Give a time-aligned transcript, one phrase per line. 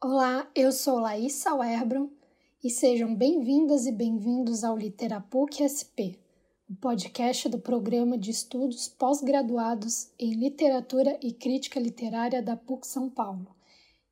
[0.00, 2.08] Olá, eu sou Laísa Werbron
[2.62, 6.14] e sejam bem-vindas e bem-vindos ao Literapuc SP,
[6.70, 13.10] o podcast do programa de estudos pós-graduados em Literatura e Crítica Literária da PUC São
[13.10, 13.56] Paulo,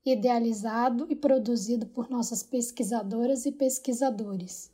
[0.05, 4.73] idealizado e produzido por nossas pesquisadoras e pesquisadores.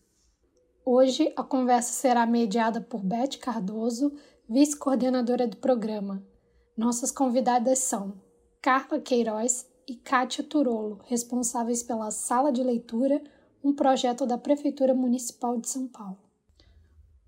[0.83, 4.15] Hoje a conversa será mediada por Beth Cardoso,
[4.49, 6.27] vice-coordenadora do programa.
[6.75, 8.15] Nossas convidadas são
[8.63, 13.23] Carla Queiroz e Kátia Turolo, responsáveis pela Sala de Leitura,
[13.63, 16.19] um projeto da Prefeitura Municipal de São Paulo.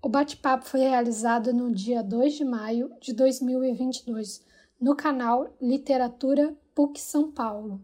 [0.01, 4.43] O bate-papo foi realizado no dia 2 de maio de 2022,
[4.79, 7.81] no canal Literatura PUC São Paulo.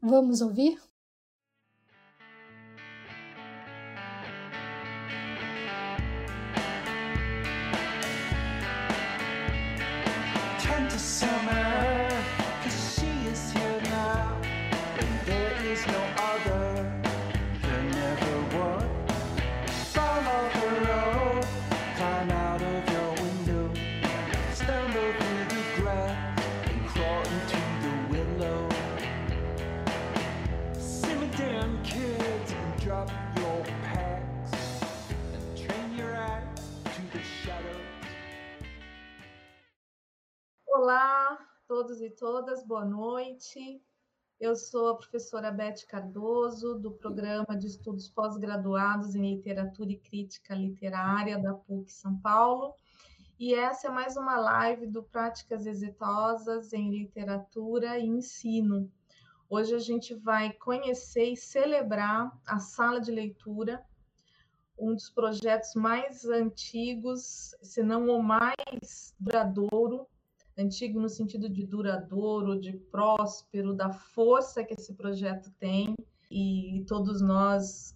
[0.00, 0.80] Vamos ouvir?
[40.84, 41.38] Olá,
[41.68, 43.80] todos e todas, boa noite.
[44.40, 50.56] Eu sou a professora Beth Cardoso, do Programa de Estudos Pós-Graduados em Literatura e Crítica
[50.56, 52.74] Literária da PUC São Paulo.
[53.38, 58.90] E essa é mais uma live do Práticas Exitosas em Literatura e Ensino.
[59.48, 63.86] Hoje a gente vai conhecer e celebrar a sala de leitura,
[64.76, 70.08] um dos projetos mais antigos, se não o mais duradouro
[70.62, 75.94] antigo no sentido de duradouro, de próspero, da força que esse projeto tem,
[76.30, 77.94] e todos nós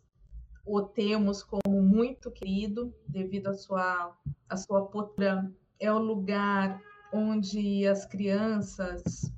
[0.66, 4.15] o temos como muito querido devido à sua,
[4.49, 5.50] à sua postura.
[5.78, 6.82] É o lugar
[7.12, 9.33] onde as crianças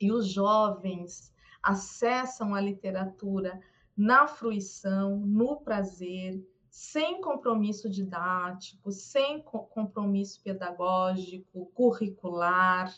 [0.00, 3.58] e os jovens acessam a literatura
[3.96, 6.40] na fruição, no prazer,
[6.78, 12.94] sem compromisso didático, sem compromisso pedagógico, curricular.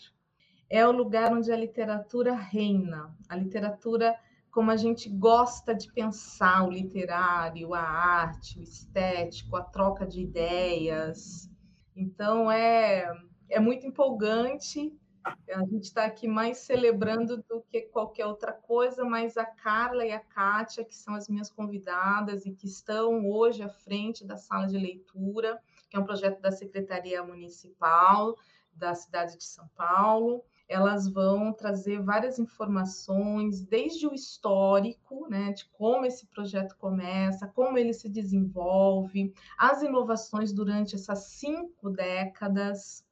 [0.68, 4.14] É o lugar onde a literatura reina, a literatura
[4.50, 10.20] como a gente gosta de pensar o literário, a arte, o estético, a troca de
[10.20, 11.50] ideias.
[11.96, 13.10] Então é,
[13.48, 14.94] é muito empolgante
[15.25, 20.12] a gente está aqui mais celebrando do que qualquer outra coisa, mas a Carla e
[20.12, 24.66] a Kátia, que são as minhas convidadas e que estão hoje à frente da sala
[24.66, 28.36] de leitura, que é um projeto da Secretaria Municipal
[28.72, 30.42] da cidade de São Paulo.
[30.69, 37.76] Elas vão trazer várias informações, desde o histórico, né, de como esse projeto começa, como
[37.76, 43.04] ele se desenvolve, as inovações durante essas cinco décadas,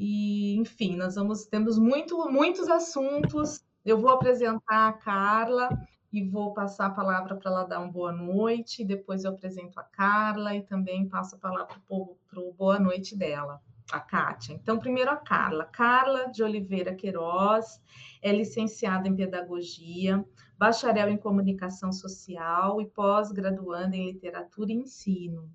[0.00, 3.64] e, enfim, nós vamos temos muito, muitos assuntos.
[3.84, 5.68] Eu vou apresentar a Carla
[6.12, 8.84] e vou passar a palavra para ela dar uma boa noite.
[8.84, 13.60] Depois eu apresento a Carla e também passo a palavra para o boa noite dela,
[13.90, 14.52] a Kátia.
[14.54, 15.64] Então, primeiro a Carla.
[15.64, 17.82] Carla de Oliveira Queiroz
[18.22, 20.24] é licenciada em Pedagogia,
[20.56, 25.50] bacharel em Comunicação Social e pós-graduanda em Literatura e Ensino.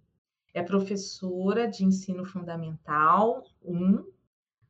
[0.53, 4.12] É professora de ensino fundamental 1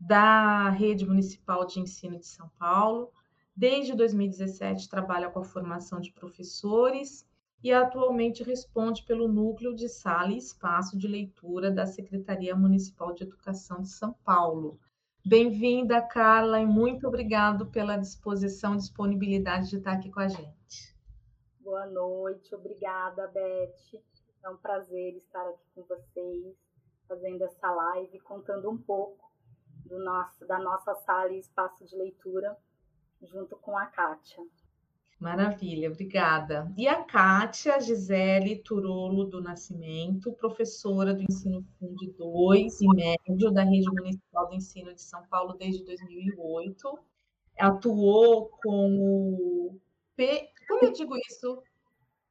[0.05, 3.09] da Rede Municipal de Ensino de São Paulo.
[3.55, 7.25] Desde 2017 trabalha com a formação de professores
[7.63, 13.23] e atualmente responde pelo núcleo de sala e espaço de leitura da Secretaria Municipal de
[13.23, 14.77] Educação de São Paulo.
[15.25, 20.93] Bem-vinda, Carla, e muito obrigado pela disposição disponibilidade de estar aqui com a gente.
[21.61, 24.01] Boa noite, obrigada, Beth.
[24.43, 26.57] É um prazer estar aqui com vocês,
[27.07, 29.32] fazendo essa live, contando um pouco
[29.89, 32.57] nosso, da nossa sala e espaço de leitura,
[33.21, 34.43] junto com a Kátia.
[35.19, 36.69] Maravilha, obrigada.
[36.77, 43.63] E a Kátia Gisele Turolo do Nascimento, professora do Ensino Fundo 2 e médio da
[43.63, 46.99] Rede Municipal do Ensino de São Paulo desde 2008.
[47.57, 49.79] Atuou com o
[50.15, 50.49] P...
[50.67, 51.63] Como eu digo isso?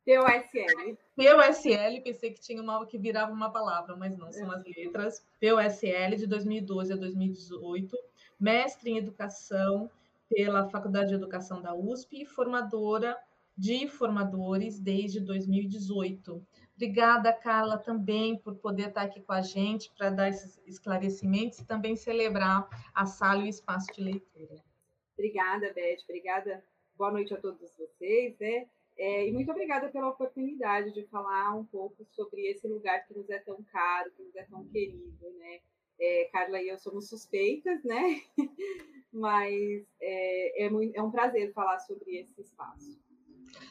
[0.05, 0.99] POSL.
[1.17, 5.25] POSL, pensei que tinha uma que virava uma palavra, mas não, são as letras.
[5.41, 7.97] POSL de 2012 a 2018,
[8.39, 9.91] mestre em educação
[10.29, 13.17] pela Faculdade de Educação da USP e formadora
[13.57, 16.45] de formadores desde 2018.
[16.75, 21.67] Obrigada, Carla, também por poder estar aqui com a gente para dar esses esclarecimentos e
[21.67, 24.57] também celebrar a sala e o espaço de leitura.
[25.13, 25.99] Obrigada, Beth.
[26.05, 26.65] Obrigada
[26.97, 28.67] boa noite a todos vocês, né?
[29.03, 33.29] É, e muito obrigada pela oportunidade de falar um pouco sobre esse lugar que nos
[33.29, 35.59] é tão caro, que nos é tão querido, né?
[36.01, 38.23] É, Carla e eu somos suspeitas, né?
[39.13, 42.97] Mas é, é, muito, é um prazer falar sobre esse espaço.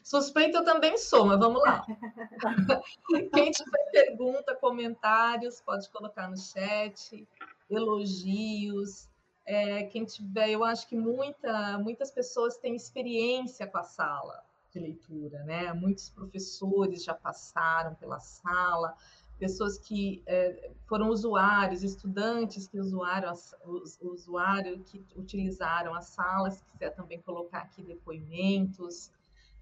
[0.04, 1.86] Suspeita eu também sou, mas vamos lá.
[3.34, 7.26] Quem tiver pergunta, comentários, pode colocar no chat,
[7.70, 9.10] elogios.
[9.46, 14.80] É, quem tiver, eu acho que muita, muitas pessoas têm experiência com a sala de
[14.80, 15.74] leitura, né?
[15.74, 18.96] Muitos professores já passaram pela sala,
[19.38, 23.34] pessoas que é, foram usuários, estudantes que usuaram,
[23.66, 29.12] os, usuário que utilizaram as salas, se quiser também colocar aqui depoimentos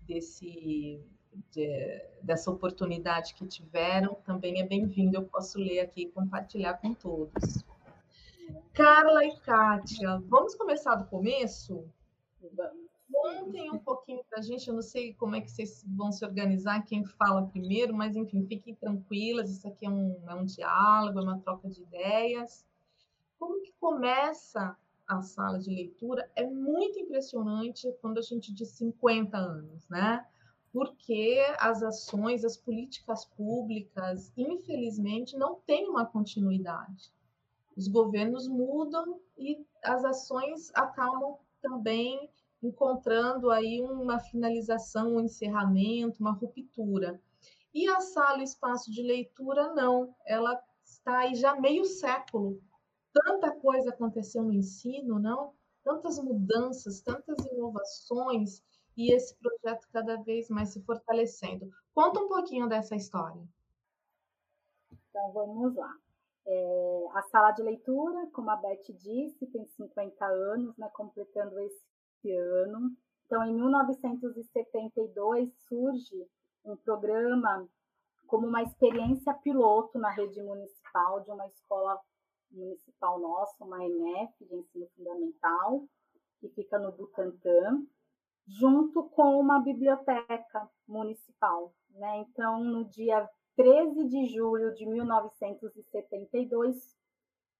[0.01, 1.01] desse
[1.51, 5.17] de, dessa oportunidade que tiveram, também é bem-vindo.
[5.17, 7.63] Eu posso ler aqui e compartilhar com todos.
[8.73, 11.87] Carla e Kátia, vamos começar do começo?
[13.29, 16.25] Contem um pouquinho para a gente, eu não sei como é que vocês vão se
[16.25, 21.19] organizar, quem fala primeiro, mas enfim, fiquem tranquilas, isso aqui é um, é um diálogo,
[21.19, 22.65] é uma troca de ideias.
[23.37, 24.75] Como que começa
[25.07, 30.25] a sala de leitura é muito impressionante quando a gente diz 50 anos, né?
[30.71, 37.11] Porque as ações, as políticas públicas, infelizmente, não têm uma continuidade.
[37.75, 42.29] Os governos mudam e as ações acabam também
[42.61, 47.21] encontrando aí uma finalização, um encerramento, uma ruptura.
[47.73, 50.15] E a sala, espaço de leitura, não.
[50.25, 52.61] Ela está aí já meio século
[53.13, 55.53] tanta coisa aconteceu no ensino, não?
[55.83, 58.63] Tantas mudanças, tantas inovações
[58.95, 61.69] e esse projeto cada vez mais se fortalecendo.
[61.93, 63.41] Conta um pouquinho dessa história.
[64.91, 65.95] Então vamos lá.
[66.45, 71.85] É, a sala de leitura, como a Beth disse, tem 50 anos, né, completando esse
[72.31, 72.91] ano.
[73.25, 76.27] Então, em 1972 surge
[76.65, 77.67] um programa
[78.27, 81.97] como uma experiência piloto na rede municipal de uma escola
[82.51, 85.87] municipal nossa, uma ENEF de ensino fundamental,
[86.39, 87.83] que fica no Butantã,
[88.47, 91.73] junto com uma biblioteca municipal.
[91.91, 92.17] Né?
[92.19, 96.97] Então, no dia 13 de julho de 1972,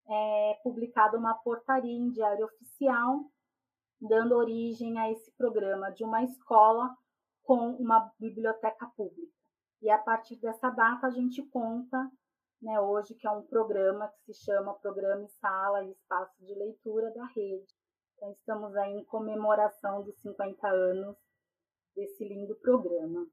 [0.07, 3.25] é publicada uma portaria em diário oficial,
[4.01, 6.95] dando origem a esse programa de uma escola
[7.43, 9.33] com uma biblioteca pública.
[9.81, 12.09] E a partir dessa data, a gente conta
[12.61, 16.53] né, hoje, que é um programa que se chama Programa e Sala e Espaço de
[16.53, 17.73] Leitura da Rede.
[18.15, 21.15] Então, estamos aí em comemoração dos 50 anos
[21.95, 23.25] desse lindo programa.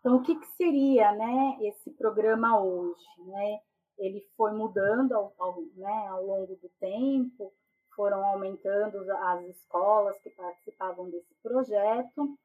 [0.00, 3.04] Então, o que, que seria né, esse programa hoje?
[3.26, 3.60] Né?
[3.98, 7.52] Ele foi mudando ao, ao, né, ao longo do tempo,
[7.96, 12.38] foram aumentando as escolas que participavam desse projeto,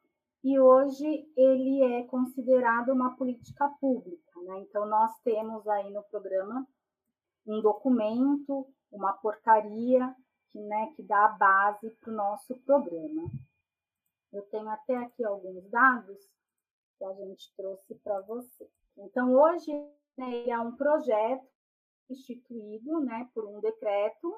[0.43, 4.39] e hoje ele é considerado uma política pública.
[4.41, 4.61] Né?
[4.61, 6.67] Então, nós temos aí no programa
[7.45, 10.15] um documento, uma portaria
[10.51, 13.29] que, né, que dá a base para o nosso programa.
[14.33, 16.17] Eu tenho até aqui alguns dados
[16.97, 18.69] que a gente trouxe para você.
[18.97, 19.71] Então, hoje
[20.17, 21.45] né, ele é um projeto
[22.09, 24.35] instituído né, por um decreto.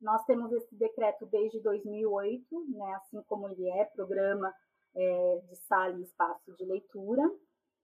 [0.00, 4.52] Nós temos esse decreto desde 2008, né, assim como ele é programa
[4.94, 7.22] é, de sala e espaço de leitura,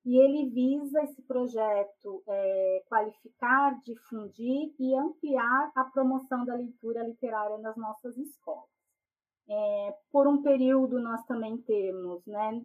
[0.04, 7.58] e ele visa esse projeto é, qualificar, difundir e ampliar a promoção da leitura literária
[7.58, 8.68] nas nossas escolas.
[9.48, 12.64] É, por um período, nós também temos, né,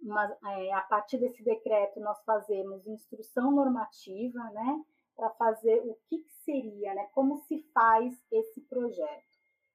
[0.00, 4.84] uma, é, a partir desse decreto, nós fazemos instrução normativa, né,
[5.16, 9.32] para fazer o que, que seria, né, como se faz esse projeto.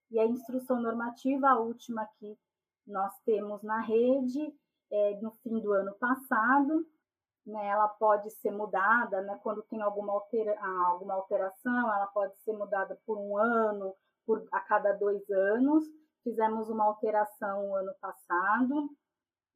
[0.09, 2.37] E a instrução normativa, a última aqui
[2.85, 4.53] nós temos na rede
[4.89, 6.85] é, no fim do ano passado.
[7.45, 12.51] Né, ela pode ser mudada né, quando tem alguma, altera, alguma alteração, ela pode ser
[12.51, 13.95] mudada por um ano,
[14.25, 15.85] por a cada dois anos.
[16.23, 18.89] Fizemos uma alteração o ano passado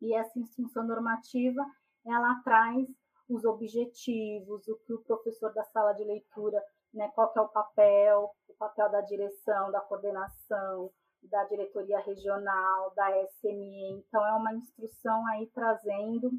[0.01, 1.65] e essa instrução normativa
[2.05, 2.87] ela traz
[3.29, 6.61] os objetivos, o que o professor da sala de leitura,
[6.93, 10.91] né, qual é o papel, o papel da direção, da coordenação,
[11.23, 14.03] da diretoria regional, da SME.
[14.07, 16.31] Então, é uma instrução aí trazendo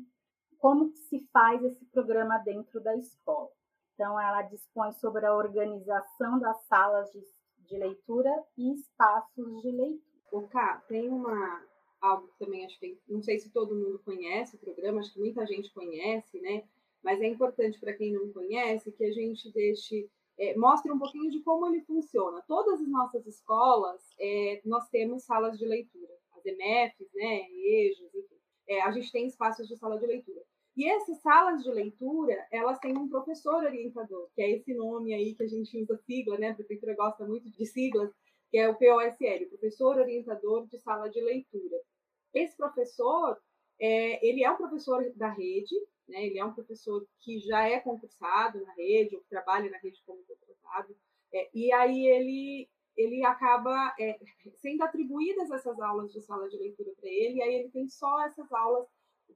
[0.59, 3.51] como se faz esse programa dentro da escola.
[3.95, 7.21] Então, ela dispõe sobre a organização das salas de,
[7.69, 10.13] de leitura e espaços de leitura.
[10.33, 11.63] O Cá, tem uma
[12.01, 15.21] algo que também acho que não sei se todo mundo conhece o programa, acho que
[15.21, 16.65] muita gente conhece, né?
[17.03, 21.31] Mas é importante para quem não conhece que a gente deixe é, mostra um pouquinho
[21.31, 22.43] de como ele funciona.
[22.47, 26.13] Todas as nossas escolas, é, nós temos salas de leitura.
[26.37, 28.37] as EMEFs, né, EJOs, enfim.
[28.69, 30.43] É, a gente tem espaços de sala de leitura.
[30.75, 35.35] E essas salas de leitura, elas têm um professor orientador, que é esse nome aí
[35.35, 36.51] que a gente usa sigla, né?
[36.51, 38.11] A prefeitura gosta muito de siglas,
[38.51, 41.77] que é o POSL, Professor Orientador de Sala de Leitura.
[42.33, 43.37] Esse professor,
[43.79, 45.75] é, ele é um professor da rede,
[46.09, 46.27] né?
[46.27, 50.23] ele é um professor que já é concursado na rede, ou trabalha na rede como
[50.25, 50.97] contratado,
[51.33, 54.19] é, e aí ele, ele acaba é,
[54.61, 58.25] sendo atribuídas essas aulas de sala de leitura para ele, e aí ele tem só
[58.27, 58.87] essas aulas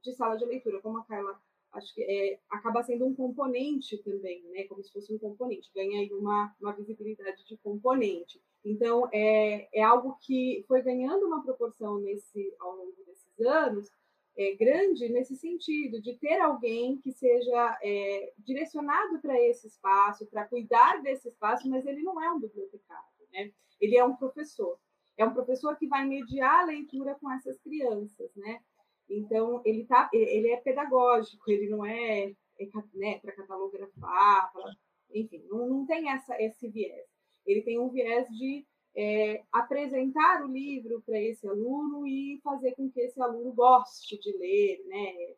[0.01, 1.39] de sala de leitura, como a Carla
[1.73, 4.63] acho que é, acaba sendo um componente também, né?
[4.63, 8.41] Como se fosse um componente, ganha aí uma, uma visibilidade de componente.
[8.63, 13.89] Então, é, é algo que foi ganhando uma proporção nesse, ao longo desses anos,
[14.37, 20.47] é, grande nesse sentido, de ter alguém que seja é, direcionado para esse espaço, para
[20.47, 23.51] cuidar desse espaço, mas ele não é um bibliotecário, né?
[23.81, 24.79] Ele é um professor.
[25.17, 28.61] É um professor que vai mediar a leitura com essas crianças, né?
[29.09, 32.25] Então, ele, tá, ele é pedagógico, ele não é,
[32.59, 34.71] é né, para catalografar, pra,
[35.13, 37.07] enfim, não, não tem essa, esse viés.
[37.45, 38.67] Ele tem um viés de
[38.97, 44.35] é, apresentar o livro para esse aluno e fazer com que esse aluno goste de
[44.35, 45.35] ler, né?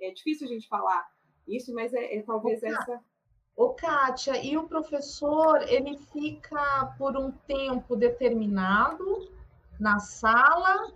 [0.00, 1.06] É difícil a gente falar
[1.46, 3.00] isso, mas é, é talvez Ô, essa.
[3.54, 9.30] Ô, Kátia, e o professor, ele fica por um tempo determinado
[9.78, 10.90] na sala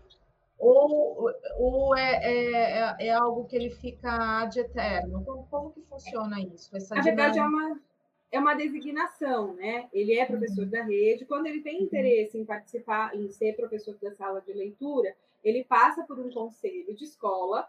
[0.59, 5.23] ou, ou é, é, é, é, algo que ele fica de eterno?
[5.23, 6.75] Como, como que funciona isso?
[6.75, 7.79] Essa Na verdade, é uma,
[8.31, 9.89] é uma designação, né?
[9.93, 10.71] Ele é professor uhum.
[10.71, 11.25] da rede.
[11.25, 11.85] Quando ele tem uhum.
[11.85, 16.95] interesse em participar, em ser professor da sala de leitura, ele passa por um conselho
[16.95, 17.69] de escola,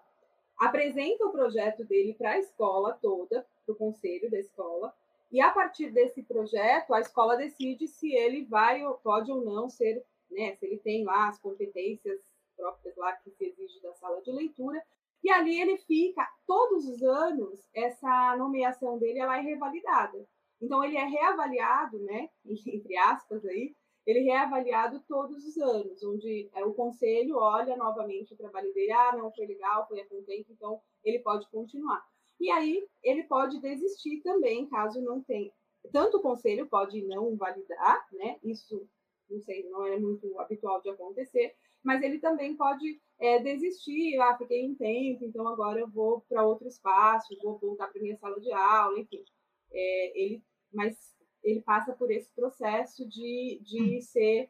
[0.58, 4.94] apresenta o projeto dele para a escola toda, para o conselho da escola,
[5.32, 9.70] e a partir desse projeto, a escola decide se ele vai ou pode ou não
[9.70, 10.56] ser, né?
[10.56, 12.20] Se ele tem lá as competências
[12.56, 14.82] próprias lá que se exige da sala de leitura.
[15.24, 20.26] E ali ele fica, todos os anos, essa nomeação dele ela é revalidada.
[20.62, 26.50] Então, ele é reavaliado, né, entre aspas aí, ele é reavaliado todos os anos, onde
[26.56, 30.50] é, o conselho olha novamente o trabalho dele, ah, não foi legal, foi a contento,
[30.52, 32.02] então ele pode continuar.
[32.40, 35.52] E aí ele pode desistir também, caso não tenha.
[35.92, 38.40] Tanto o conselho pode não validar, né?
[38.44, 38.88] Isso
[39.30, 44.38] não sei, não é muito habitual de acontecer, mas ele também pode é, desistir, ah,
[44.38, 48.40] fiquei em tempo, então agora eu vou para outro espaço, vou voltar para minha sala
[48.40, 49.24] de aula, enfim.
[49.72, 50.44] É, ele,
[50.74, 54.02] mas ele passa por esse processo de, de hum.
[54.02, 54.50] ser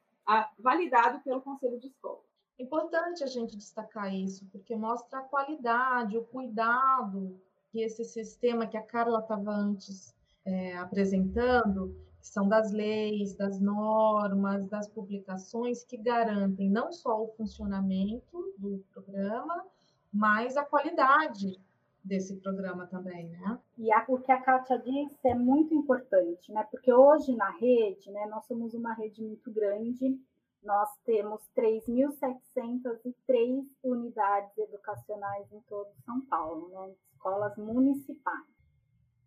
[0.59, 2.21] validado pelo conselho de escola.
[2.59, 8.77] Importante a gente destacar isso, porque mostra a qualidade, o cuidado que esse sistema que
[8.77, 15.97] a Carla estava antes é, apresentando, que são das leis, das normas, das publicações que
[15.97, 19.65] garantem não só o funcionamento do programa,
[20.11, 21.59] mas a qualidade
[22.07, 23.59] desse programa também, né?
[23.77, 26.65] E a, o que a Kátia disse é muito importante, né?
[26.71, 30.19] Porque hoje na rede, né, nós somos uma rede muito grande,
[30.63, 36.95] nós temos 3.703 unidades educacionais em todo São Paulo, né?
[37.13, 38.57] Escolas municipais.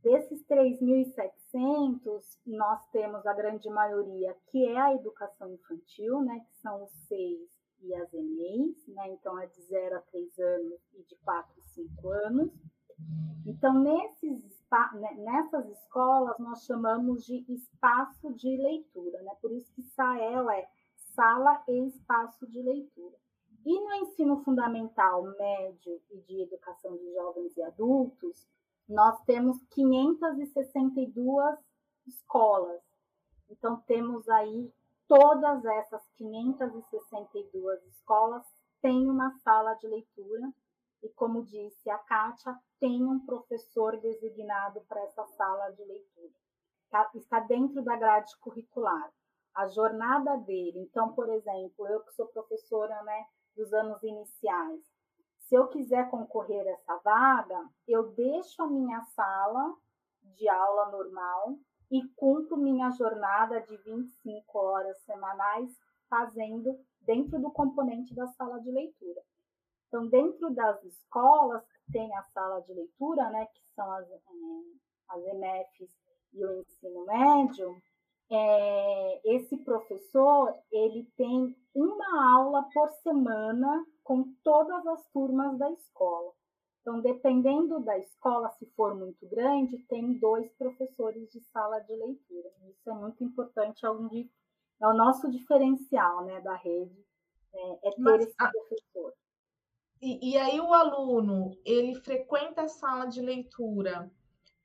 [0.03, 6.85] Desses 3.700, nós temos a grande maioria que é a educação infantil, né, que são
[6.85, 11.17] os seis e as ENEIs, né, então é de 0 a 3 anos e de
[11.17, 12.51] 4 a 5 anos.
[13.47, 14.43] Então, nesses,
[14.95, 20.69] né, nessas escolas, nós chamamos de espaço de leitura, né, por isso que SAEL é
[21.15, 23.17] sala e espaço de leitura.
[23.65, 28.49] E no ensino fundamental, médio e de educação de jovens e adultos,
[28.89, 31.59] nós temos 562
[32.07, 32.81] escolas.
[33.51, 34.73] Então, temos aí
[35.07, 38.47] todas essas 562 escolas
[38.81, 40.53] têm uma sala de leitura
[41.03, 46.33] e, como disse a Kátia, tem um professor designado para essa sala de leitura.
[46.91, 49.11] Tá, está dentro da grade curricular.
[49.55, 53.27] A jornada dele, então, por exemplo, eu que sou professora né,
[53.57, 54.81] dos anos iniciais,
[55.39, 59.75] se eu quiser concorrer a essa vaga, eu deixo a minha sala
[60.23, 61.59] de aula normal
[61.91, 65.71] e cumpro minha jornada de 25 horas semanais
[66.09, 69.21] fazendo dentro do componente da sala de leitura.
[69.91, 74.21] Então, dentro das escolas que tem a sala de leitura, né, que são as, eh,
[75.09, 75.91] as EMEFs
[76.33, 77.77] e o ensino médio,
[78.31, 86.33] é, esse professor ele tem uma aula por semana com todas as turmas da escola.
[86.81, 92.49] Então, dependendo da escola, se for muito grande, tem dois professores de sala de leitura.
[92.69, 94.09] Isso é muito importante, é, um,
[94.81, 97.05] é o nosso diferencial né, da rede
[97.53, 99.13] é, é ter Mas, esse professor.
[100.01, 104.11] E, e, aí o aluno ele frequenta a sala de leitura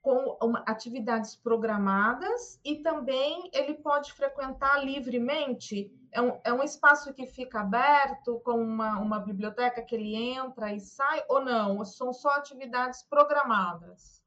[0.02, 5.92] com uma, atividades programadas e também ele pode frequentar livremente.
[6.12, 10.72] É um, é um espaço que fica aberto com uma, uma biblioteca que ele entra
[10.72, 11.84] e sai ou não?
[11.84, 14.24] São só atividades programadas?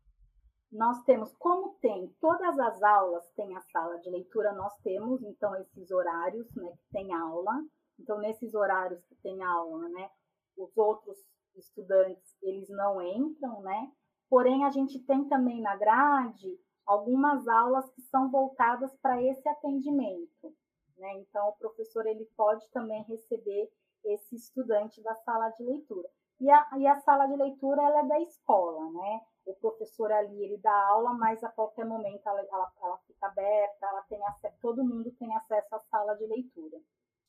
[0.70, 5.56] Nós temos, como tem todas as aulas, tem a sala de leitura, nós temos então
[5.56, 7.52] esses horários, né, que tem aula.
[7.98, 10.10] Então nesses horários que tem aula, né,
[10.58, 11.16] os outros
[11.56, 13.92] estudantes eles não entram, né?
[14.28, 20.54] Porém a gente tem também na grade algumas aulas que são voltadas para esse atendimento,
[20.96, 21.12] né?
[21.20, 23.70] Então o professor ele pode também receber
[24.04, 26.08] esse estudante da sala de leitura.
[26.40, 29.20] E a, e a sala de leitura ela é da escola, né?
[29.44, 33.86] O professor ali ele dá aula, mas a qualquer momento ela, ela, ela fica aberta,
[33.86, 36.78] ela tem acesso, todo mundo tem acesso à sala de leitura.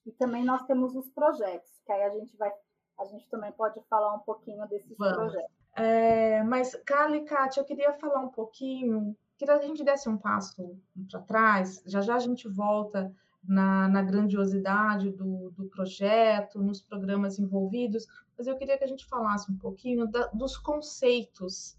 [0.05, 2.51] E também nós temos os projetos, que aí a gente vai
[2.99, 5.15] a gente também pode falar um pouquinho desses Vamos.
[5.15, 5.51] projetos.
[5.75, 10.09] É, mas, Carla e Kátia, eu queria falar um pouquinho, queria que a gente desse
[10.09, 10.77] um passo
[11.09, 13.13] para trás, já já a gente volta
[13.43, 18.05] na, na grandiosidade do, do, projeto, nos programas envolvidos,
[18.37, 21.77] mas eu queria que a gente falasse um pouquinho da, dos conceitos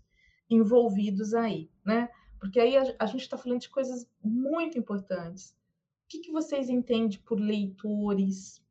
[0.48, 2.08] envolvidos aí, né?
[2.38, 5.50] Porque aí a, a gente está falando de coisas muito importantes.
[5.50, 8.62] O que, que vocês entendem por leitores?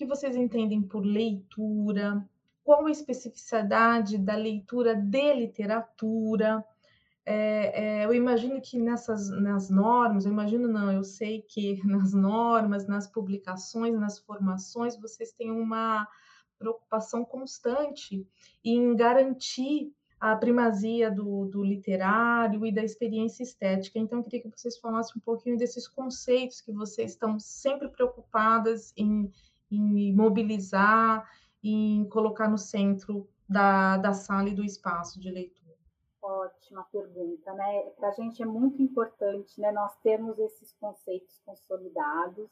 [0.00, 2.26] Que vocês entendem por leitura?
[2.64, 6.64] Qual a especificidade da leitura de literatura?
[7.26, 12.14] É, é, eu imagino que nessas nas normas, eu imagino não, eu sei que nas
[12.14, 16.08] normas, nas publicações, nas formações, vocês têm uma
[16.58, 18.26] preocupação constante
[18.64, 23.98] em garantir a primazia do, do, literário e da experiência estética.
[23.98, 28.92] Então, eu queria que vocês falassem um pouquinho desses conceitos que vocês estão sempre preocupadas
[28.96, 29.30] em,
[29.70, 31.28] em mobilizar,
[31.62, 35.60] em colocar no centro da, da sala e do espaço de leitura?
[36.22, 37.82] Ótima pergunta, né?
[37.96, 42.48] Para a gente é muito importante, né, nós termos esses conceitos consolidados.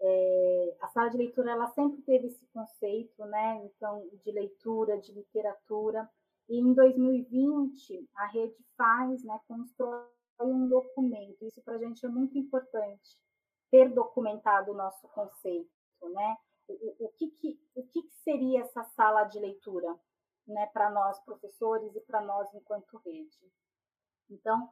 [0.00, 3.64] É, a sala de leitura ela sempre teve esse conceito, né?
[3.64, 6.08] Então, de leitura, de literatura.
[6.48, 10.04] E em 2020 a rede faz, né, constrói
[10.40, 11.44] um documento.
[11.46, 13.18] Isso para a gente é muito importante
[13.70, 15.70] ter documentado o nosso conceito,
[16.12, 16.36] né?
[16.68, 19.94] O, o, que, que, o que, que seria essa sala de leitura
[20.46, 23.52] né, para nós professores e para nós enquanto rede.
[24.30, 24.68] Então,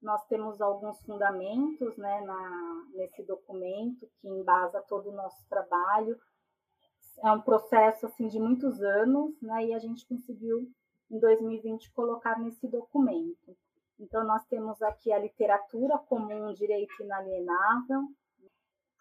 [0.00, 6.18] nós temos alguns fundamentos né, na, nesse documento que embasa todo o nosso trabalho.
[7.24, 10.70] É um processo assim de muitos anos, né, e a gente conseguiu
[11.10, 13.56] em 2020 colocar nesse documento.
[13.98, 18.02] Então nós temos aqui a literatura como um direito inalienável,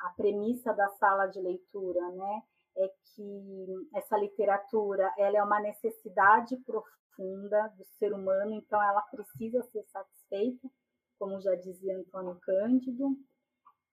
[0.06, 2.44] a premissa da sala de leitura, né,
[2.78, 9.64] é que essa literatura ela é uma necessidade profunda do ser humano, então ela precisa
[9.64, 10.70] ser satisfeita,
[11.18, 13.18] como já dizia Antônio Cândido.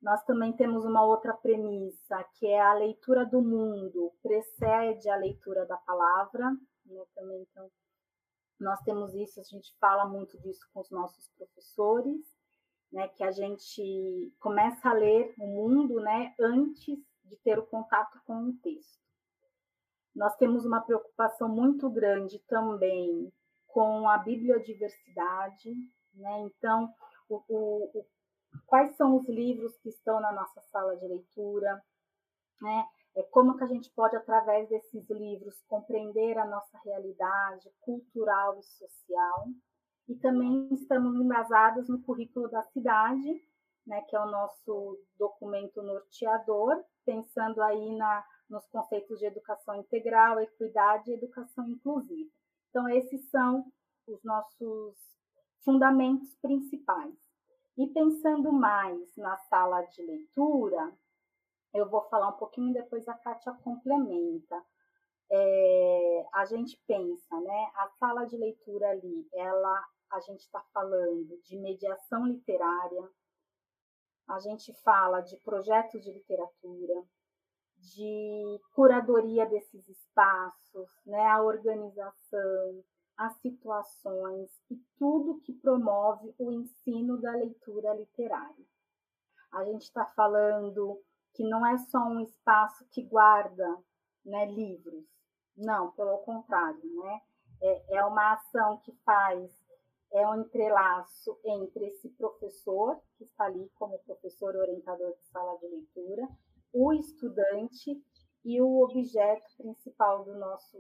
[0.02, 5.64] Nós também temos uma outra premissa, que é a leitura do mundo precede a leitura
[5.64, 6.50] da palavra,
[6.84, 7.70] né, também então
[8.60, 12.31] nós temos isso, a gente fala muito disso com os nossos professores
[12.92, 18.20] né, que a gente começa a ler o mundo né, antes de ter o contato
[18.26, 19.00] com o texto.
[20.14, 23.32] Nós temos uma preocupação muito grande também
[23.66, 25.70] com a bibliodiversidade,
[26.14, 26.40] né?
[26.40, 26.92] então,
[27.28, 28.06] o, o, o,
[28.66, 31.82] quais são os livros que estão na nossa sala de leitura,
[32.60, 32.86] né?
[33.14, 38.62] É como que a gente pode, através desses livros, compreender a nossa realidade cultural e
[38.62, 39.48] social,
[40.08, 43.42] e também estamos embasadas no currículo da cidade,
[43.86, 50.40] né, que é o nosso documento norteador, pensando aí na, nos conceitos de educação integral,
[50.40, 52.30] equidade e educação inclusiva.
[52.70, 53.64] Então, esses são
[54.06, 54.96] os nossos
[55.64, 57.14] fundamentos principais.
[57.76, 60.92] E pensando mais na sala de leitura,
[61.74, 64.62] eu vou falar um pouquinho depois a Kátia complementa.
[65.34, 67.70] É, a gente pensa, né?
[67.76, 73.08] A sala de leitura ali, ela a gente está falando de mediação literária,
[74.28, 77.02] a gente fala de projetos de literatura,
[77.78, 82.84] de curadoria desses espaços, né, a organização,
[83.16, 88.66] as situações e tudo que promove o ensino da leitura literária.
[89.50, 91.02] A gente está falando
[91.34, 93.82] que não é só um espaço que guarda
[94.24, 95.04] né, livros,
[95.56, 97.20] não, pelo contrário, né?
[97.60, 99.50] É, é uma ação que faz
[100.12, 105.66] é um entrelaço entre esse professor, que está ali como professor orientador de sala de
[105.66, 106.28] leitura,
[106.72, 107.98] o estudante
[108.44, 110.76] e o objeto principal do nosso,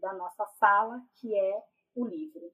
[0.00, 1.62] da nossa sala, que é
[1.94, 2.52] o livro.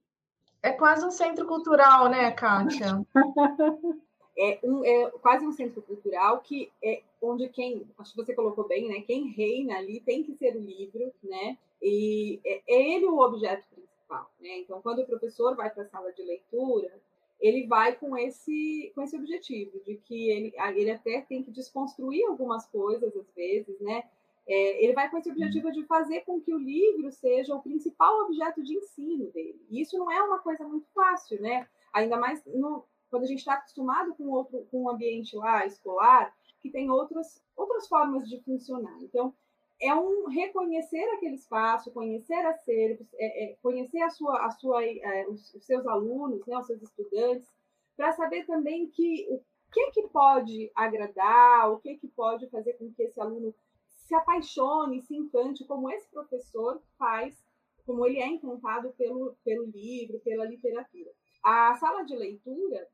[0.63, 3.05] É quase um centro cultural, né, Kátia?
[4.41, 8.67] é, um, é quase um centro cultural que é onde quem, acho que você colocou
[8.67, 9.03] bem, né?
[9.03, 11.59] Quem reina ali tem que ser o livro, né?
[11.83, 14.61] E é, é ele o objeto principal, né?
[14.61, 16.91] Então, quando o professor vai para a sala de leitura,
[17.39, 22.27] ele vai com esse com esse objetivo de que ele, ele até tem que desconstruir
[22.27, 24.05] algumas coisas às vezes, né?
[24.49, 28.23] É, ele vai com esse objetivo de fazer com que o livro seja o principal
[28.25, 29.61] objeto de ensino dele.
[29.69, 31.69] E isso não é uma coisa muito fácil, né?
[31.93, 36.33] Ainda mais no, quando a gente está acostumado com outro com um ambiente lá escolar
[36.61, 38.97] que tem outras outras formas de funcionar.
[39.03, 39.35] Então
[39.81, 45.27] é um reconhecer aquele espaço, conhecer acervos, é, é, conhecer a sua, a sua, é,
[45.27, 47.49] os, os, seus alunos, né, os seus estudantes,
[47.97, 49.41] para saber também que o
[49.73, 53.55] que que pode agradar, o que que pode fazer com que esse aluno
[53.89, 57.43] se apaixone, se encante, como esse professor faz,
[57.87, 61.11] como ele é encantado pelo, pelo livro, pela literatura.
[61.43, 62.87] A sala de leitura,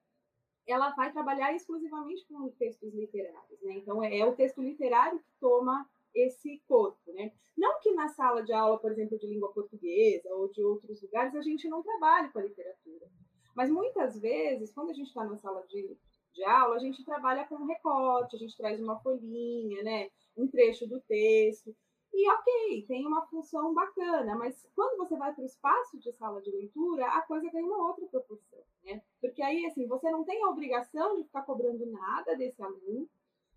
[0.66, 3.74] ela vai trabalhar exclusivamente com textos literários, né?
[3.74, 7.32] Então, é, é o texto literário que toma esse corpo, né?
[7.56, 11.34] Não que na sala de aula, por exemplo, de língua portuguesa ou de outros lugares,
[11.34, 13.06] a gente não trabalhe com a literatura.
[13.54, 15.96] Mas muitas vezes, quando a gente está na sala de,
[16.32, 20.10] de aula, a gente trabalha com um recorte, a gente traz uma folhinha, né?
[20.36, 21.74] um trecho do texto.
[22.18, 26.40] E ok, tem uma função bacana, mas quando você vai para o espaço de sala
[26.40, 29.02] de leitura, a coisa ganha uma outra proporção, né?
[29.20, 33.06] Porque aí, assim, você não tem a obrigação de ficar cobrando nada desse aluno,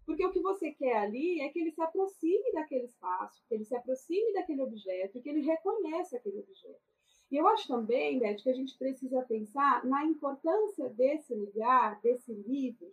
[0.06, 3.64] porque o que você quer ali é que ele se aproxime daquele espaço, que ele
[3.64, 6.82] se aproxime daquele objeto, que ele reconheça aquele objeto.
[7.32, 12.34] E eu acho também, Beth, que a gente precisa pensar na importância desse lugar, desse
[12.34, 12.92] livro,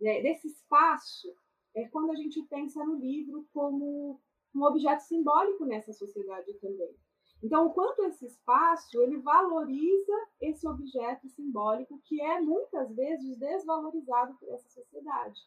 [0.00, 1.36] né, desse espaço
[1.74, 4.20] é quando a gente pensa no livro como
[4.54, 6.94] um objeto simbólico nessa sociedade também.
[7.42, 14.34] Então, o quanto esse espaço ele valoriza esse objeto simbólico que é muitas vezes desvalorizado
[14.38, 15.40] por essa sociedade.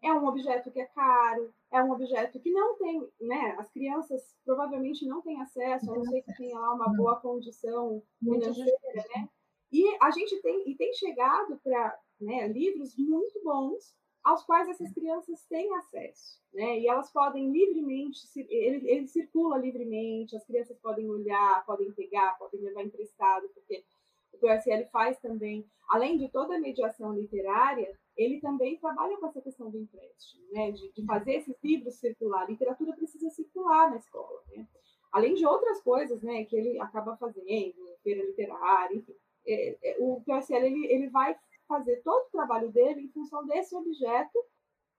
[0.00, 3.56] É um objeto que é caro, é um objeto que não tem, né?
[3.58, 8.00] As crianças provavelmente não têm acesso, a não ser que tenha lá uma boa condição
[8.20, 9.28] financeira, né?
[9.72, 13.96] E a gente tem e tem chegado para né, livros muito bons
[14.26, 16.80] aos quais essas crianças têm acesso, né?
[16.80, 22.60] E elas podem livremente, ele, ele circula livremente, as crianças podem olhar, podem pegar, podem
[22.60, 23.84] levar emprestado, porque
[24.32, 29.40] o PSL faz também, além de toda a mediação literária, ele também trabalha com essa
[29.40, 30.72] questão do empréstimo, né?
[30.72, 32.42] De, de fazer esses livros circular.
[32.42, 34.66] A literatura precisa circular na escola, né?
[35.12, 36.44] Além de outras coisas, né?
[36.46, 39.14] Que ele acaba fazendo, feira literária, enfim.
[39.46, 43.74] É, é, o PSL ele, ele vai fazer todo o trabalho dele em função desse
[43.74, 44.38] objeto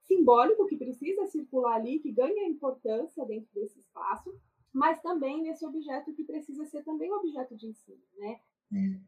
[0.02, 4.34] simbólico que precisa circular ali, que ganha importância dentro desse espaço,
[4.72, 8.40] mas também nesse objeto que precisa ser também objeto de ensino, né?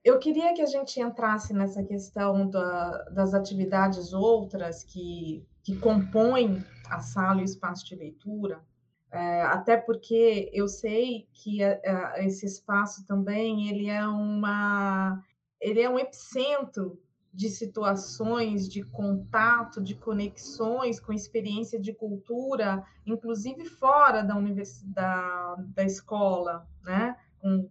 [0.06, 6.64] Eu queria que a gente entrasse nessa questão da, das atividades outras que, que compõem
[6.90, 8.64] a sala e o espaço de leitura,
[9.12, 15.22] é, até porque eu sei que é, é esse espaço também ele é uma
[15.60, 17.02] ele é um epicentro
[17.34, 25.84] de situações de contato, de conexões com experiência de cultura, inclusive fora da universidade, da
[25.84, 27.16] escola, né?
[27.40, 27.70] Com,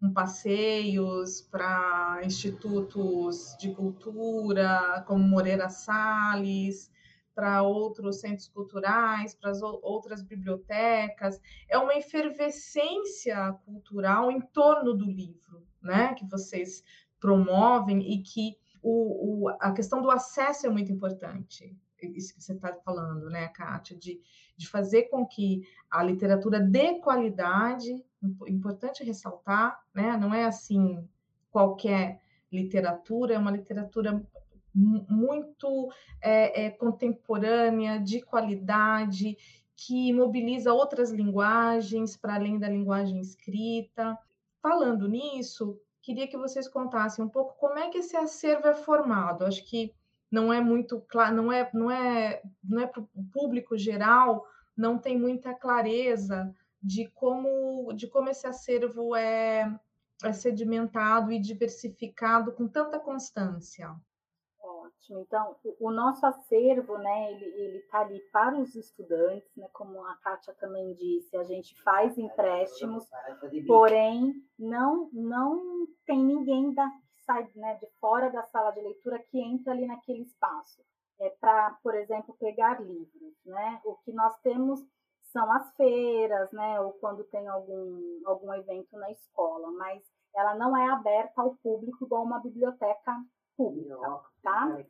[0.00, 6.90] com passeios para institutos de cultura, como Moreira Salles,
[7.34, 11.40] para outros centros culturais, para as outras bibliotecas.
[11.68, 16.14] É uma efervescência cultural em torno do livro, né?
[16.14, 16.82] Que vocês
[17.20, 22.52] promovem e que o, o, a questão do acesso é muito importante, isso que você
[22.52, 24.20] está falando, né, Kátia, de,
[24.56, 28.04] de fazer com que a literatura dê qualidade,
[28.46, 31.08] importante ressaltar, né, não é assim
[31.50, 32.20] qualquer
[32.52, 34.22] literatura, é uma literatura
[34.74, 39.36] muito é, é, contemporânea, de qualidade,
[39.76, 44.18] que mobiliza outras linguagens para além da linguagem escrita.
[44.60, 49.44] Falando nisso, queria que vocês contassem um pouco como é que esse acervo é formado.
[49.44, 49.92] Acho que
[50.30, 54.98] não é muito claro, não é, não é, não é para o público geral, não
[54.98, 59.74] tem muita clareza de como, de como esse acervo é,
[60.22, 63.94] é sedimentado e diversificado com tanta constância.
[65.04, 65.20] Ótimo.
[65.20, 70.14] Então, o, o nosso acervo, né, ele está ali para os estudantes, né, como a
[70.16, 73.04] Kátia também disse, a gente faz empréstimos,
[73.66, 79.18] porém não não tem ninguém da, que sai né, de fora da sala de leitura
[79.30, 80.82] que entra ali naquele espaço.
[81.20, 83.34] É para, por exemplo, pegar livros.
[83.44, 83.80] Né?
[83.84, 84.80] O que nós temos
[85.32, 90.02] são as feiras, né, ou quando tem algum, algum evento na escola, mas
[90.34, 93.12] ela não é aberta ao público igual uma biblioteca
[93.56, 93.96] pública,
[94.42, 94.84] tá?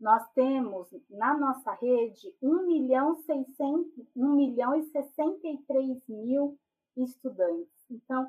[0.00, 6.58] Nós temos na nossa rede 1 milhão, 600, 1 milhão e 63 mil
[6.96, 7.72] estudantes.
[7.90, 8.28] Então,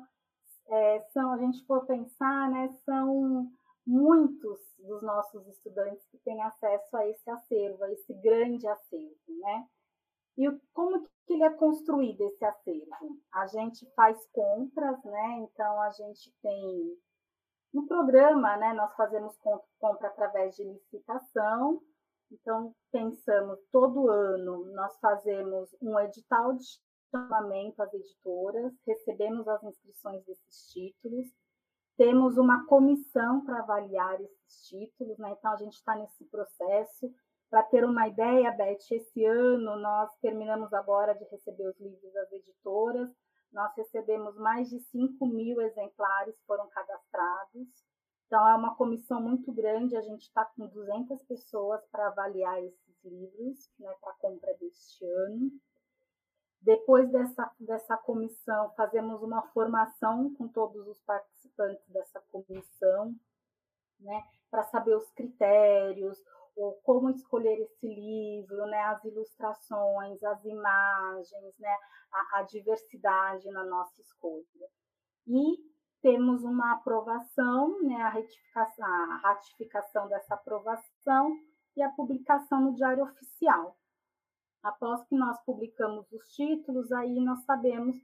[0.68, 3.50] é, são, a gente for pensar, né, são
[3.86, 9.68] muitos dos nossos estudantes que têm acesso a esse acervo, a esse grande acervo, né?
[10.36, 13.18] E como que ele é construído, esse acervo?
[13.32, 15.38] A gente faz compras, né?
[15.38, 16.98] Então, a gente tem...
[17.74, 19.36] No programa, né, nós fazemos
[19.80, 21.82] compra através de licitação.
[22.30, 26.64] Então, pensamos, todo ano, nós fazemos um edital de
[27.10, 31.26] chamamento às editoras, recebemos as inscrições desses títulos,
[31.96, 35.34] temos uma comissão para avaliar esses títulos, né?
[35.36, 37.12] então a gente está nesse processo.
[37.50, 42.32] Para ter uma ideia, Beth, esse ano nós terminamos agora de receber os livros das
[42.32, 43.10] editoras,
[43.54, 47.68] nós recebemos mais de 5 mil exemplares foram cadastrados.
[48.26, 53.04] Então, é uma comissão muito grande, a gente está com 200 pessoas para avaliar esses
[53.04, 55.52] livros, né, para compra deste ano.
[56.60, 63.14] Depois dessa, dessa comissão, fazemos uma formação com todos os participantes dessa comissão,
[64.00, 66.18] né, para saber os critérios,
[66.56, 71.76] ou como escolher esse livro, né, as ilustrações, as imagens, né,
[72.12, 74.68] a, a diversidade na nossa escolha.
[75.26, 75.56] E
[76.00, 81.36] temos uma aprovação, né, a, retificação, a ratificação dessa aprovação
[81.76, 83.76] e a publicação no Diário Oficial.
[84.62, 87.96] Após que nós publicamos os títulos, aí nós sabemos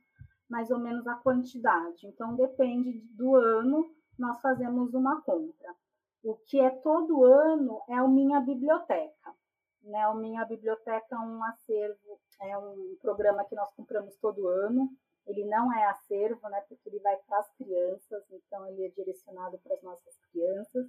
[0.49, 2.07] mais ou menos a quantidade.
[2.07, 5.75] Então, depende do ano, nós fazemos uma compra.
[6.23, 9.35] O que é todo ano é o Minha Biblioteca.
[9.83, 10.07] Né?
[10.09, 14.91] O Minha Biblioteca é um acervo, é um programa que nós compramos todo ano.
[15.27, 16.61] Ele não é acervo, né?
[16.69, 20.87] porque ele vai para as crianças, então ele é direcionado para as nossas crianças.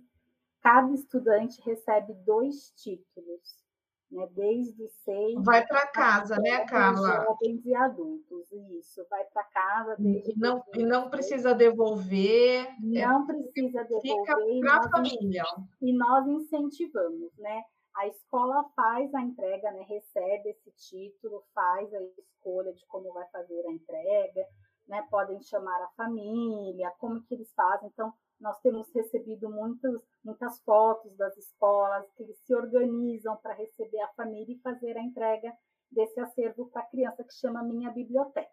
[0.61, 3.70] Cada estudante recebe dois títulos
[4.11, 4.27] né?
[4.35, 5.35] Desde seis.
[5.43, 7.23] Vai para casa, né, Carla?
[7.23, 10.31] Jovens e adultos, isso, vai para casa desde.
[10.31, 12.67] E não, e não precisa devolver.
[12.67, 14.11] É não é, precisa devolver.
[14.11, 15.43] Fica para a família.
[15.81, 17.63] E nós incentivamos, né?
[17.95, 19.83] A escola faz a entrega, né?
[19.83, 24.47] recebe esse título, faz a escolha de como vai fazer a entrega,
[24.87, 25.05] né?
[25.09, 27.89] podem chamar a família, como que eles fazem.
[27.89, 34.01] Então, nós temos recebido muitas, muitas fotos das escolas que eles se organizam para receber
[34.01, 35.53] a família e fazer a entrega
[35.91, 38.49] desse acervo para a criança que chama Minha Biblioteca.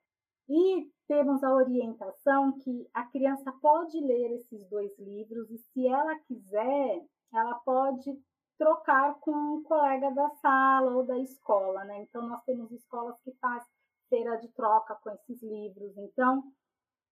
[0.49, 6.19] E temos a orientação que a criança pode ler esses dois livros e, se ela
[6.21, 8.19] quiser, ela pode
[8.59, 12.03] trocar com um colega da sala ou da escola, né?
[12.03, 13.69] Então, nós temos escolas que fazem
[14.09, 15.97] feira de troca com esses livros.
[15.97, 16.43] Então,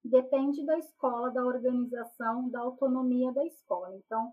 [0.08, 3.94] depende da escola, da organização, da autonomia da escola.
[3.96, 4.32] Então,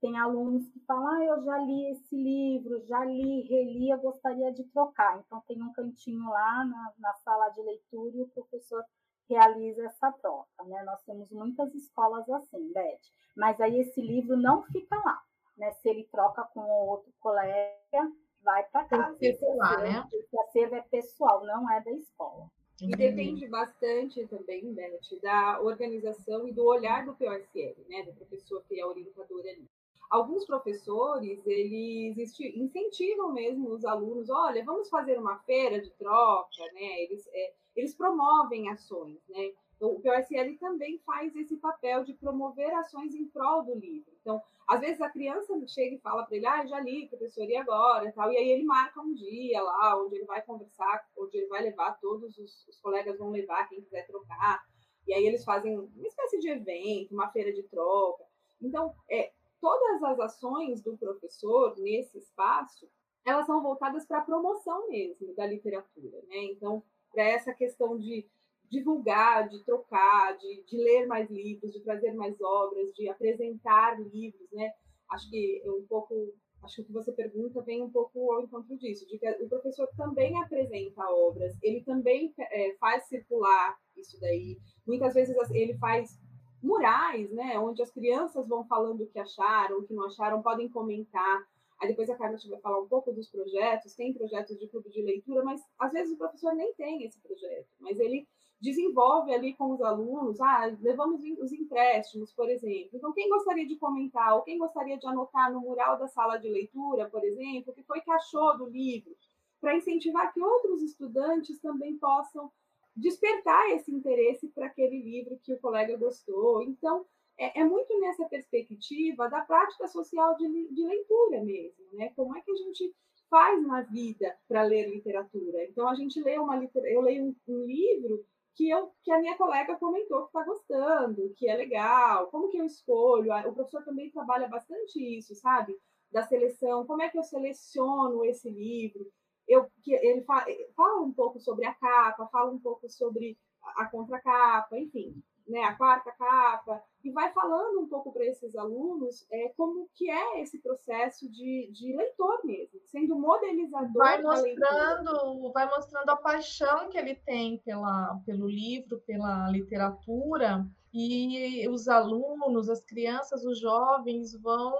[0.00, 4.52] tem alunos que falam, ah, eu já li esse livro, já li, reli, eu gostaria
[4.52, 5.18] de trocar.
[5.18, 8.84] Então, tem um cantinho lá na, na sala de leitura e o professor
[9.28, 10.64] realiza essa troca.
[10.64, 10.82] Né?
[10.84, 13.00] Nós temos muitas escolas assim, Beth.
[13.36, 15.22] Mas aí esse livro não fica lá.
[15.56, 15.72] Né?
[15.72, 19.16] Se ele troca com outro colega, vai para casa.
[19.20, 20.08] Esse acervo, né?
[20.12, 22.50] esse acervo é pessoal, não é da escola.
[22.80, 28.62] E depende bastante também, Beth, da organização e do olhar do POSL, né, do professor
[28.68, 29.66] que é orientador ali.
[30.10, 32.16] Alguns professores, eles
[32.54, 37.94] incentivam mesmo os alunos, olha, vamos fazer uma feira de troca, né, eles, é, eles
[37.94, 43.74] promovem ações, né, o POSL também faz esse papel de promover ações em prol do
[43.74, 44.10] livro.
[44.20, 47.56] Então, às vezes a criança chega e fala para ele, ah, já li, professor, e
[47.56, 48.08] agora?
[48.08, 51.46] E, tal, e aí ele marca um dia lá, onde ele vai conversar, onde ele
[51.48, 54.64] vai levar, todos os, os colegas vão levar, quem quiser trocar.
[55.06, 58.24] E aí eles fazem uma espécie de evento, uma feira de troca.
[58.60, 62.88] Então, é, todas as ações do professor nesse espaço,
[63.24, 66.44] elas são voltadas para a promoção mesmo da literatura, né?
[66.44, 68.26] Então, para essa questão de
[68.70, 74.50] divulgar, de trocar, de, de ler mais livros, de trazer mais obras, de apresentar livros,
[74.52, 74.72] né?
[75.10, 78.76] Acho que um pouco, acho que o que você pergunta vem um pouco ao encontro
[78.76, 84.58] disso, de que o professor também apresenta obras, ele também é, faz circular isso daí.
[84.86, 86.18] Muitas vezes ele faz
[86.62, 90.68] murais, né, onde as crianças vão falando o que acharam, o que não acharam, podem
[90.68, 91.46] comentar.
[91.78, 95.02] Aí depois a Carla vai falar um pouco dos projetos, tem projetos de clube de
[95.02, 98.26] leitura, mas às vezes o professor nem tem esse projeto, mas ele
[98.60, 102.90] desenvolve ali com os alunos, ah, levamos os empréstimos, por exemplo.
[102.94, 106.48] Então, quem gostaria de comentar ou quem gostaria de anotar no mural da sala de
[106.48, 109.14] leitura, por exemplo, o que foi que achou do livro,
[109.60, 112.50] para incentivar que outros estudantes também possam
[112.94, 116.62] despertar esse interesse para aquele livro que o colega gostou.
[116.62, 117.04] Então,
[117.38, 122.10] é, é, muito nessa perspectiva da prática social de, de leitura mesmo, né?
[122.16, 122.94] Como é que a gente
[123.28, 125.64] faz na vida para ler literatura?
[125.64, 128.24] Então, a gente lê uma eu leio um, um livro
[128.56, 132.56] que, eu, que a minha colega comentou que está gostando, que é legal, como que
[132.56, 133.32] eu escolho?
[133.48, 135.76] O professor também trabalha bastante isso, sabe?
[136.10, 139.06] Da seleção, como é que eu seleciono esse livro?
[139.46, 143.38] Eu, que ele fala, fala um pouco sobre a capa, fala um pouco sobre
[143.76, 149.26] a contracapa, enfim né, a quarta capa, e vai falando um pouco para esses alunos
[149.30, 155.68] é, como que é esse processo de, de leitor mesmo, sendo modelizador vai mostrando, vai
[155.68, 162.80] mostrando a paixão que ele tem pela, pelo livro, pela literatura, e os alunos, as
[162.80, 164.74] crianças, os jovens vão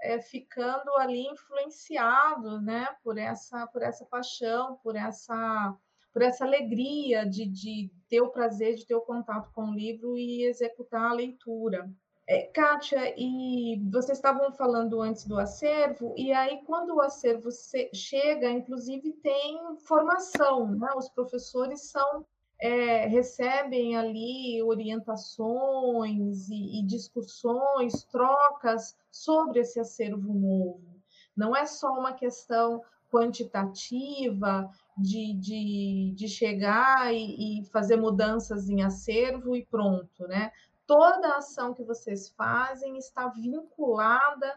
[0.00, 5.76] é, ficando ali influenciados, né, por essa, por essa paixão, por essa
[6.12, 10.16] por essa alegria de, de ter o prazer de ter o contato com o livro
[10.16, 11.90] e executar a leitura.
[12.28, 17.48] É, Kátia, e vocês estavam falando antes do acervo, e aí quando o acervo
[17.92, 20.88] chega, inclusive tem formação, né?
[20.96, 22.24] os professores são
[22.60, 31.02] é, recebem ali orientações e, e discussões, trocas sobre esse acervo novo.
[31.36, 38.82] Não é só uma questão quantitativa de, de, de chegar e, e fazer mudanças em
[38.82, 40.50] acervo e pronto, né?
[40.86, 44.52] Toda a ação que vocês fazem está vinculada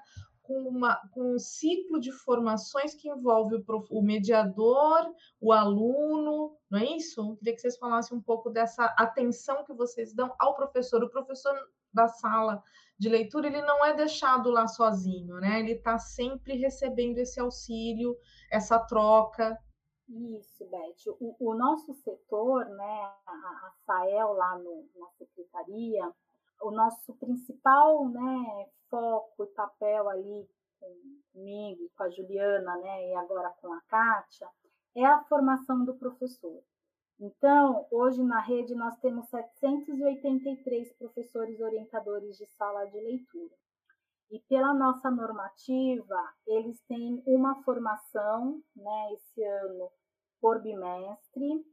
[0.46, 6.80] com, uma, com um ciclo de formações que envolve o, o, mediador, o aluno, não
[6.80, 7.36] é isso?
[7.38, 11.04] Queria que vocês falassem um pouco dessa atenção que vocês dão ao professor.
[11.04, 11.54] O professor
[11.94, 12.62] da sala
[12.98, 15.60] de leitura, ele não é deixado lá sozinho, né?
[15.60, 18.16] Ele está sempre recebendo esse auxílio,
[18.52, 19.58] essa troca.
[20.08, 21.12] Isso, Beth.
[21.20, 26.14] O, o nosso setor, né, a, a FAEL lá no, na secretaria,
[26.62, 30.48] o nosso principal né, foco e papel ali
[31.32, 34.48] comigo, com a Juliana, né, e agora com a Kátia,
[34.96, 36.64] é a formação do professor.
[37.20, 43.56] Então, hoje na rede nós temos 783 professores orientadores de sala de leitura.
[44.48, 49.90] Pela nossa normativa, eles têm uma formação, né, esse ano
[50.40, 51.66] por bimestre,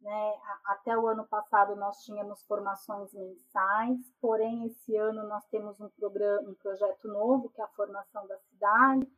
[0.00, 0.34] né?
[0.66, 6.50] Até o ano passado nós tínhamos formações mensais, porém esse ano nós temos um programa,
[6.50, 9.08] um projeto novo que é a formação da cidade.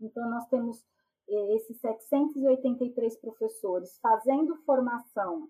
[0.00, 0.84] Então nós temos
[1.28, 5.48] eh, esses 783 professores fazendo formação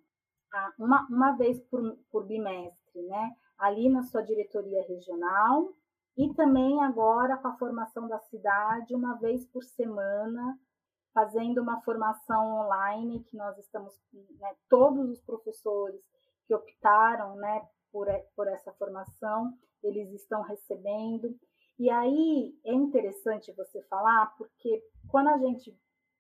[0.79, 3.37] uma, uma vez por, por bimestre, né?
[3.59, 5.75] Ali na sua diretoria regional,
[6.19, 10.59] e também agora com a formação da cidade, uma vez por semana,
[11.15, 13.95] fazendo uma formação online, que nós estamos,
[14.41, 16.01] né, todos os professores
[16.45, 21.39] que optaram né, por, por essa formação, eles estão recebendo.
[21.79, 25.73] E aí é interessante você falar, porque quando a gente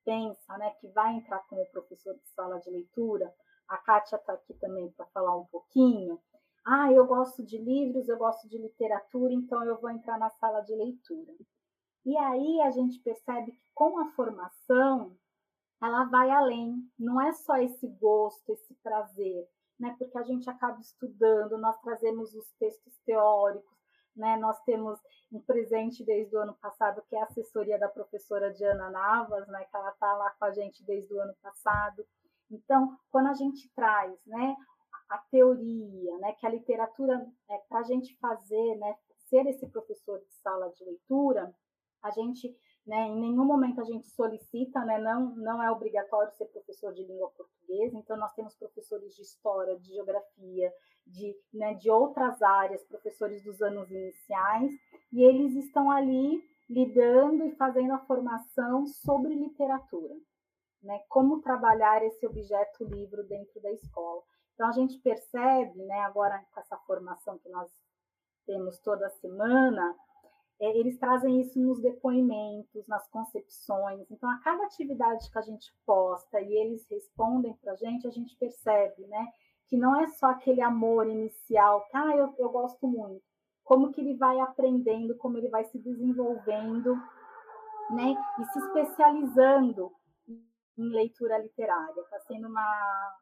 [0.04, 3.34] pensa né, que vai entrar como professor de sala de leitura,
[3.66, 6.20] a Kátia está aqui também para falar um pouquinho,
[6.70, 10.60] ah, eu gosto de livros, eu gosto de literatura, então eu vou entrar na sala
[10.60, 11.32] de leitura.
[12.04, 15.16] E aí a gente percebe que com a formação
[15.82, 19.48] ela vai além, não é só esse gosto, esse prazer,
[19.80, 19.96] né?
[19.98, 23.78] Porque a gente acaba estudando, nós trazemos os textos teóricos,
[24.14, 24.36] né?
[24.36, 25.00] Nós temos
[25.32, 29.64] um presente desde o ano passado que é a assessoria da professora Diana Navas, né?
[29.64, 32.04] Que ela está lá com a gente desde o ano passado.
[32.50, 34.54] Então, quando a gente traz, né?
[35.08, 38.96] A teoria, né, que a literatura, é, para a gente fazer, né,
[39.28, 41.54] ser esse professor de sala de leitura,
[42.02, 42.54] a gente,
[42.86, 47.04] né, em nenhum momento a gente solicita, né, não, não é obrigatório ser professor de
[47.04, 50.72] língua portuguesa, então nós temos professores de história, de geografia,
[51.06, 54.72] de, né, de outras áreas, professores dos anos iniciais,
[55.12, 60.14] e eles estão ali lidando e fazendo a formação sobre literatura,
[60.82, 64.22] né, como trabalhar esse objeto livro dentro da escola.
[64.58, 67.70] Então, a gente percebe, né, agora com essa formação que nós
[68.44, 69.94] temos toda semana,
[70.60, 74.10] é, eles trazem isso nos depoimentos, nas concepções.
[74.10, 78.10] Então, a cada atividade que a gente posta e eles respondem para a gente, a
[78.10, 79.28] gente percebe, né,
[79.68, 83.22] que não é só aquele amor inicial, que ah, eu, eu gosto muito.
[83.62, 86.96] Como que ele vai aprendendo, como ele vai se desenvolvendo,
[87.90, 89.92] né, e se especializando
[90.26, 92.00] em leitura literária.
[92.00, 93.16] Está sendo uma,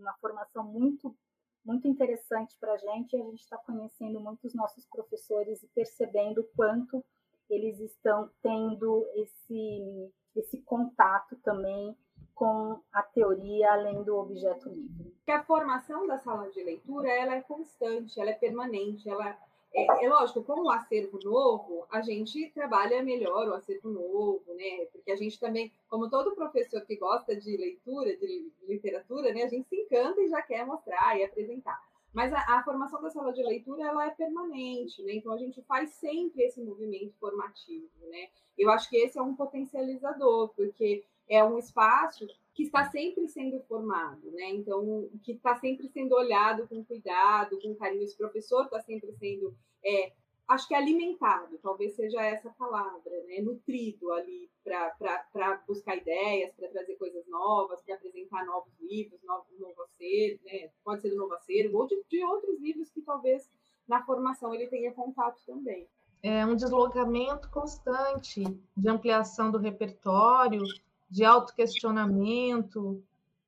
[0.00, 1.14] uma formação muito
[1.62, 6.42] muito interessante para a gente e a gente está conhecendo muitos nossos professores e percebendo
[6.56, 7.04] quanto
[7.50, 11.96] eles estão tendo esse esse contato também
[12.34, 15.14] com a teoria além do objeto livre.
[15.24, 19.38] Que a formação da sala de leitura ela é constante, ela é permanente, ela
[19.72, 24.86] é, é, lógico, com o acervo novo, a gente trabalha melhor o acervo novo, né?
[24.92, 29.44] Porque a gente também, como todo professor que gosta de leitura, de literatura, né?
[29.44, 31.80] A gente se encanta e já quer mostrar e apresentar.
[32.12, 35.14] Mas a, a formação da sala de leitura, ela é permanente, né?
[35.14, 38.28] Então, a gente faz sempre esse movimento formativo, né?
[38.58, 42.26] Eu acho que esse é um potencializador, porque é um espaço
[42.60, 44.50] que está sempre sendo formado, né?
[44.50, 48.02] Então, que está sempre sendo olhado com cuidado, com carinho.
[48.02, 50.12] Esse professor está sempre sendo, é,
[50.46, 53.40] acho que alimentado, talvez seja essa palavra, né?
[53.40, 59.82] Nutrido ali para buscar ideias, para trazer coisas novas, para apresentar novos livros, novo, novo
[59.84, 60.70] acervo, né?
[60.84, 63.50] Pode ser do novo acervo, ou de, de outros livros que talvez
[63.88, 65.88] na formação ele tenha contato também.
[66.22, 68.44] É um deslocamento constante
[68.76, 70.62] de ampliação do repertório,
[71.10, 73.02] de autoquestionamento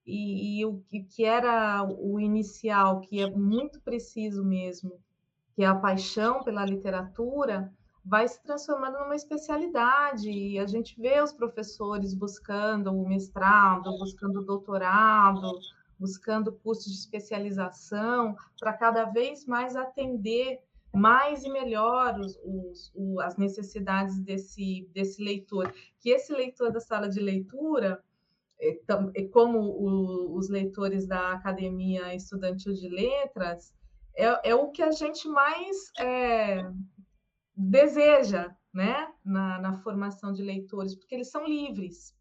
[0.04, 5.00] e, e o que era o inicial, que é muito preciso mesmo,
[5.54, 7.72] que é a paixão pela literatura,
[8.04, 10.30] vai se transformando numa especialidade.
[10.30, 15.52] E a gente vê os professores buscando o mestrado, buscando o doutorado,
[15.98, 20.60] buscando cursos de especialização, para cada vez mais atender
[20.94, 25.72] mais e melhor os, os, as necessidades desse, desse leitor.
[26.00, 28.02] Que esse leitor da sala de leitura,
[28.60, 28.78] é,
[29.14, 33.74] é como o, os leitores da Academia Estudantil de Letras,
[34.14, 36.70] é, é o que a gente mais é,
[37.56, 39.12] deseja né?
[39.24, 42.16] Na, na formação de leitores, porque eles são livres.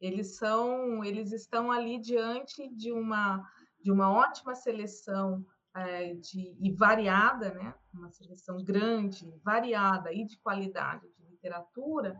[0.00, 3.48] Eles são, eles estão ali diante de uma
[3.82, 5.46] de uma ótima seleção
[5.76, 7.74] é, de, e variada, né?
[7.92, 12.18] uma seleção grande, variada e de qualidade de literatura,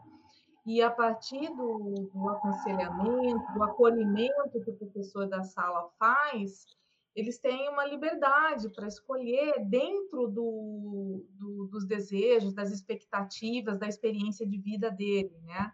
[0.67, 6.67] e a partir do, do aconselhamento, do acolhimento que o professor da sala faz,
[7.15, 14.47] eles têm uma liberdade para escolher dentro do, do, dos desejos, das expectativas, da experiência
[14.47, 15.73] de vida dele, né?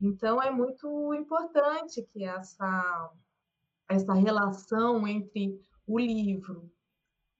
[0.00, 3.10] Então é muito importante que essa
[3.88, 6.70] essa relação entre o livro,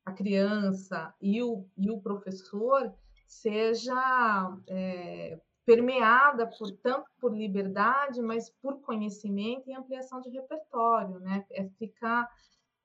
[0.07, 2.95] a criança e o, e o professor
[3.27, 11.45] seja é, permeada por tanto por liberdade, mas por conhecimento e ampliação de repertório, né?
[11.51, 12.31] É ficar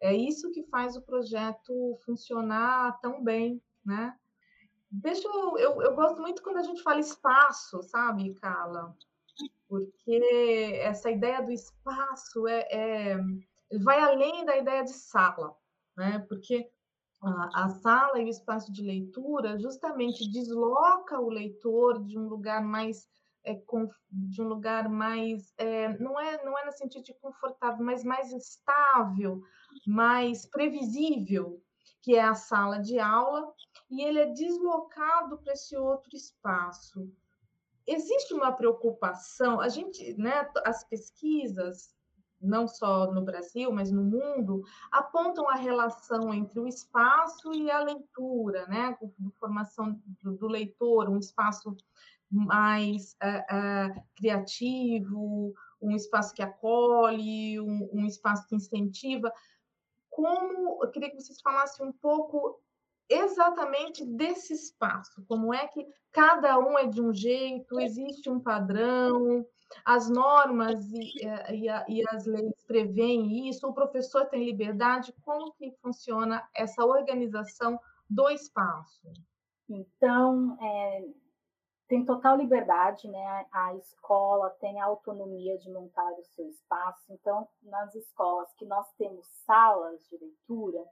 [0.01, 4.17] é isso que faz o projeto funcionar tão bem, né?
[4.89, 8.95] Deixa eu, eu, eu gosto muito quando a gente fala espaço, sabe, Carla?
[9.69, 13.17] Porque essa ideia do espaço é, é
[13.83, 15.55] vai além da ideia de sala,
[15.95, 16.25] né?
[16.27, 16.67] Porque
[17.21, 23.07] a, sala e o espaço de leitura justamente desloca o leitor de um lugar mais
[23.43, 23.59] é,
[24.11, 28.31] de um lugar mais é, não é não é no sentido de confortável, mas mais
[28.31, 29.41] estável,
[29.85, 31.61] mais previsível,
[32.01, 33.51] que é a sala de aula,
[33.89, 37.11] e ele é deslocado para esse outro espaço.
[37.85, 41.95] Existe uma preocupação, a gente, né, as pesquisas
[42.41, 47.83] não só no Brasil, mas no mundo, apontam a relação entre o espaço e a
[47.83, 48.97] leitura, né?
[49.01, 51.75] A formação do, do leitor, um espaço
[52.31, 59.31] mais uh, uh, criativo, um espaço que acolhe, um, um, espaço que incentiva.
[60.09, 62.61] Como eu queria que vocês falassem um pouco
[63.09, 69.45] exatamente desse espaço, como é que cada um é de um jeito, existe um padrão,
[69.85, 75.53] as normas e, eh, e, e, as leis preveem isso, o professor tem liberdade, como
[75.53, 79.11] que funciona essa organização do espaço?
[79.69, 81.05] Então, é,
[81.87, 83.45] tem total liberdade, né?
[83.51, 87.03] A escola tem a autonomia de montar o seu espaço.
[87.09, 90.85] Então, nas escolas que nós temos salas de leitura,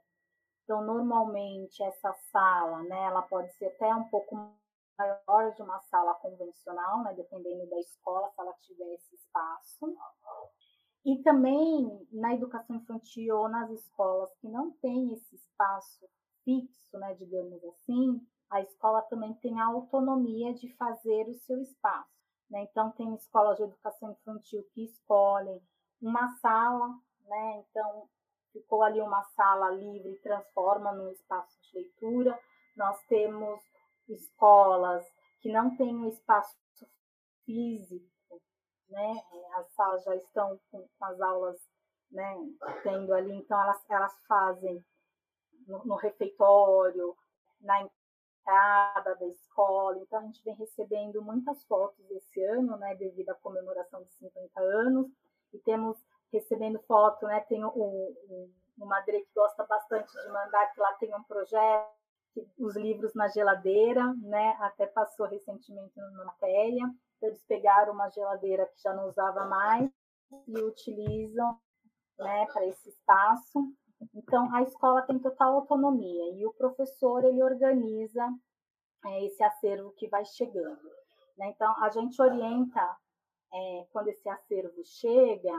[0.64, 4.36] então normalmente essa sala, né, ela pode ser até um pouco
[5.00, 9.96] maior de uma sala convencional, né, dependendo da escola, se ela tiver esse espaço.
[11.04, 16.06] E também na educação infantil ou nas escolas que não tem esse espaço
[16.44, 18.20] fixo, né, digamos assim,
[18.50, 22.10] a escola também tem a autonomia de fazer o seu espaço.
[22.50, 22.66] Né?
[22.70, 25.62] Então, tem escolas de educação infantil que escolhem
[26.02, 26.88] uma sala,
[27.26, 27.64] né?
[27.64, 28.08] então
[28.52, 32.38] ficou ali uma sala livre, transforma num espaço de leitura.
[32.76, 33.60] Nós temos
[34.10, 35.04] escolas
[35.40, 36.56] que não têm um espaço
[37.44, 38.04] físico,
[38.88, 39.22] né?
[39.56, 41.58] As salas já estão com, as aulas,
[42.10, 42.36] né?
[42.82, 44.84] Tendo ali, então elas, elas fazem
[45.66, 47.16] no, no refeitório,
[47.60, 49.98] na entrada da escola.
[49.98, 52.94] Então a gente vem recebendo muitas fotos esse ano, né?
[52.96, 55.10] Devido à comemoração de 50 anos,
[55.52, 55.96] e temos
[56.32, 57.40] recebendo foto, né?
[57.48, 61.99] Tem o, o, o Madre que gosta bastante de mandar, que lá tem um projeto,
[62.58, 64.56] os livros na geladeira, né?
[64.60, 66.90] Até passou recentemente na matéria.
[67.22, 69.90] Eles pegaram uma geladeira que já não usava mais
[70.46, 71.58] e utilizam
[72.18, 73.74] né, para esse espaço.
[74.14, 78.26] Então, a escola tem total autonomia e o professor ele organiza
[79.04, 80.88] é, esse acervo que vai chegando.
[81.36, 81.48] Né?
[81.48, 82.96] Então, a gente orienta
[83.52, 85.52] é, quando esse acervo chega,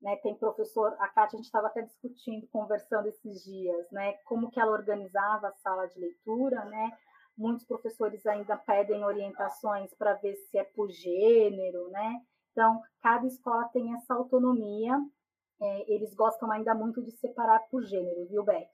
[0.00, 4.50] né, tem professor, a Kátia, a gente estava até discutindo, conversando esses dias, né, como
[4.50, 6.96] que ela organizava a sala de leitura, né,
[7.36, 12.22] muitos professores ainda pedem orientações para ver se é por gênero, né,
[12.52, 14.98] então, cada escola tem essa autonomia,
[15.60, 18.68] é, eles gostam ainda muito de separar por gênero, viu, Beth?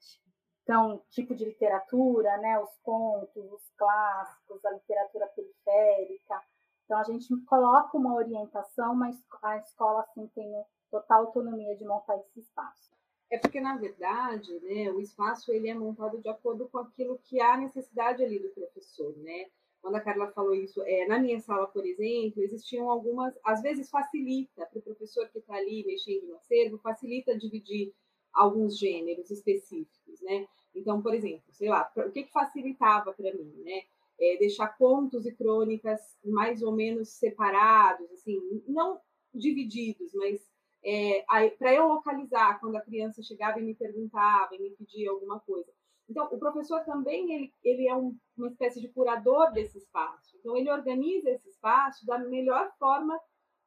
[0.63, 6.41] Então, tipo de literatura, né, os contos, os clássicos, a literatura periférica,
[6.87, 10.49] então, a gente coloca uma orientação, mas a escola, assim, tem
[10.89, 12.91] total autonomia de montar esse espaço.
[13.29, 17.41] É porque, na verdade, né, o espaço ele é montado de acordo com aquilo que
[17.41, 19.47] há necessidade ali do professor, né?
[19.81, 23.89] Quando a Carla falou isso, é, na minha sala, por exemplo, existiam algumas, às vezes
[23.89, 27.93] facilita para o professor que está ali mexendo no acervo, facilita dividir
[28.33, 30.47] alguns gêneros específicos, né?
[30.73, 33.83] Então, por exemplo, sei lá, o que, que facilitava para mim, né?
[34.19, 38.99] É deixar contos e crônicas mais ou menos separados, assim, não
[39.33, 40.47] divididos, mas
[40.89, 45.37] é, para eu localizar quando a criança chegava e me perguntava e me pedia alguma
[45.41, 45.69] coisa.
[46.09, 50.37] Então, o professor também ele, ele é um, uma espécie de curador desse espaço.
[50.39, 53.19] Então, ele organiza esse espaço da melhor forma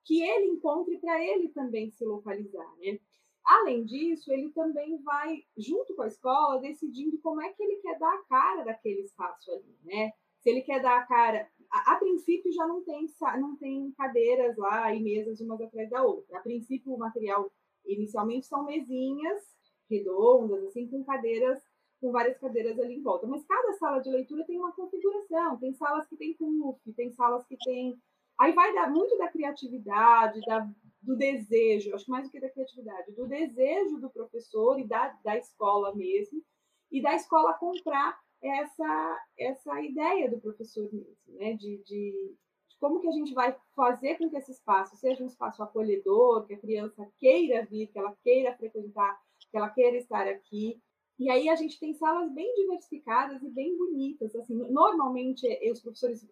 [0.03, 2.75] que ele encontre para ele também se localizar.
[2.79, 2.99] Né?
[3.45, 7.99] Além disso, ele também vai, junto com a escola, decidindo como é que ele quer
[7.99, 9.77] dar a cara daquele espaço ali.
[9.85, 10.11] Né?
[10.39, 13.07] Se ele quer dar a cara a, a, princípio já não tem,
[13.39, 16.39] não tem cadeiras lá e mesas umas atrás da outra.
[16.39, 17.51] A princípio, o material
[17.87, 19.41] inicialmente são mesinhas
[19.89, 21.61] redondas, assim, com cadeiras,
[22.01, 23.27] com várias cadeiras ali em volta.
[23.27, 25.59] Mas cada sala de leitura tem uma configuração.
[25.59, 28.01] Tem salas que tem puff, tem salas que tem.
[28.39, 30.69] Aí vai dar muito da criatividade, da,
[31.03, 35.09] do desejo, acho que mais do que da criatividade, do desejo do professor e da,
[35.23, 36.43] da escola mesmo,
[36.91, 41.53] e da escola comprar essa, essa ideia do professor mesmo, né?
[41.55, 42.35] De, de,
[42.69, 46.47] de, como que a gente vai fazer com que esse espaço seja um espaço acolhedor,
[46.47, 49.21] que a criança queira vir, que ela queira frequentar,
[49.51, 50.81] que ela queira estar aqui.
[51.19, 54.35] E aí a gente tem salas bem diversificadas e bem bonitas.
[54.35, 56.27] Assim, normalmente os professores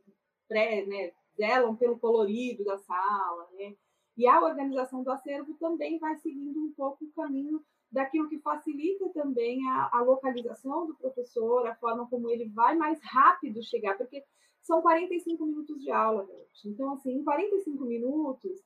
[0.49, 3.77] pré, né, zelam pelo colorido da sala, né?
[4.17, 9.09] E a organização do acervo também vai seguindo um pouco o caminho daquilo que facilita
[9.11, 14.23] também a, a, localização do professor, a forma como ele vai mais rápido chegar, porque
[14.61, 16.69] são 45 minutos de aula, gente.
[16.69, 18.63] Então, assim, em 45 minutos,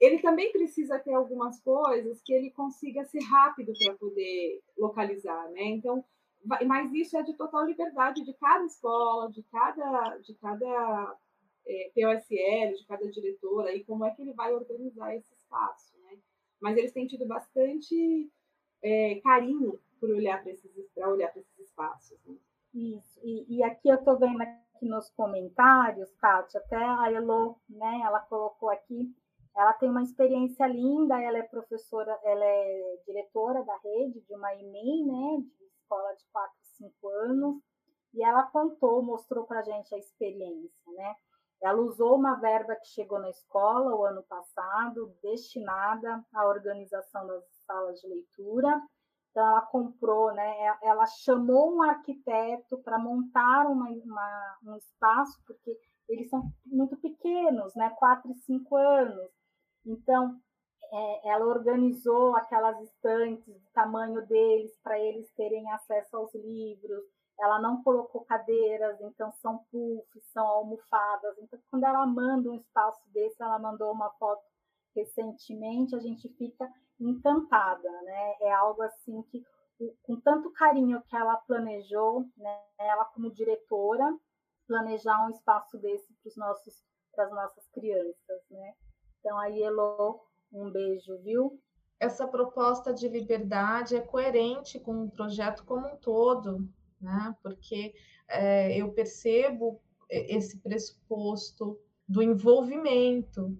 [0.00, 5.62] ele também precisa ter algumas coisas que ele consiga ser rápido para poder localizar, né?
[5.62, 6.04] Então,
[6.66, 11.16] mas isso é de total liberdade de cada escola, de cada, de cada
[11.66, 16.18] é, POSL, de cada diretora, e como é que ele vai organizar esse espaço, né?
[16.60, 18.30] Mas eles têm tido bastante
[18.84, 22.18] é, carinho por olhar para esses, olhar esses espaços.
[22.26, 22.36] Né?
[22.74, 28.02] Isso, e, e, aqui eu estou vendo aqui nos comentários, Kátia, até a Elo, né,
[28.04, 29.14] ela colocou aqui,
[29.56, 34.52] ela tem uma experiência linda, ela é professora, ela é diretora da rede de uma
[34.54, 37.62] EMEI, né, de escola de 4, 5 anos,
[38.12, 41.14] e ela contou, mostrou para a gente a experiência, né,
[41.62, 47.53] ela usou uma verba que chegou na escola o ano passado, destinada à organização das
[47.66, 48.80] salas de leitura.
[49.30, 50.76] Então, ela comprou, né?
[50.82, 55.76] Ela chamou um arquiteto para montar uma, uma, um espaço, porque
[56.08, 57.90] eles são muito pequenos, né?
[57.98, 59.28] Quatro e cinco anos.
[59.84, 60.40] Então,
[60.92, 67.02] é, ela organizou aquelas estantes do tamanho deles para eles terem acesso aos livros.
[67.40, 71.36] Ela não colocou cadeiras, então são puffs, são almofadas.
[71.38, 74.44] Então, quando ela manda um espaço desse, ela mandou uma foto
[74.94, 76.70] recentemente, a gente fica
[77.00, 78.34] encantada, né?
[78.40, 79.42] É algo assim que,
[80.02, 82.60] com tanto carinho que ela planejou, né?
[82.78, 84.16] Ela como diretora,
[84.66, 86.84] planejar um espaço desse para os nossos,
[87.14, 88.74] para as nossas crianças, né?
[89.20, 90.20] Então aí, Elo,
[90.52, 91.60] um beijo, viu?
[91.98, 96.68] Essa proposta de liberdade é coerente com o projeto como um todo,
[97.00, 97.34] né?
[97.42, 97.94] Porque
[98.28, 99.80] é, eu percebo
[100.10, 103.56] esse pressuposto do envolvimento,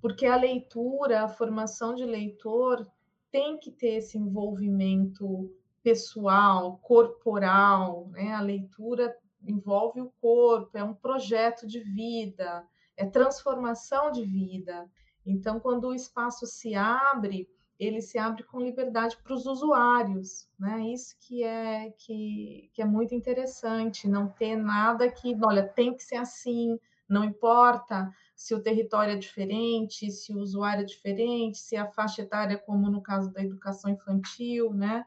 [0.00, 2.86] porque a leitura, a formação de leitor
[3.30, 5.50] tem que ter esse envolvimento
[5.82, 8.32] pessoal, corporal, né?
[8.32, 9.16] A leitura
[9.46, 12.64] envolve o corpo, é um projeto de vida,
[12.96, 14.88] é transformação de vida.
[15.24, 20.80] Então, quando o espaço se abre, ele se abre com liberdade para os usuários, né?
[20.92, 26.02] Isso que é que, que é muito interessante, não ter nada que, olha, tem que
[26.02, 26.78] ser assim,
[27.08, 32.20] não importa se o território é diferente, se o usuário é diferente, se a faixa
[32.20, 35.04] etária é como no caso da educação infantil, né?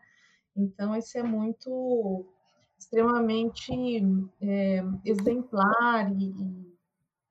[0.56, 2.26] Então, isso é muito
[2.78, 3.72] extremamente
[4.42, 6.78] é, exemplar e, e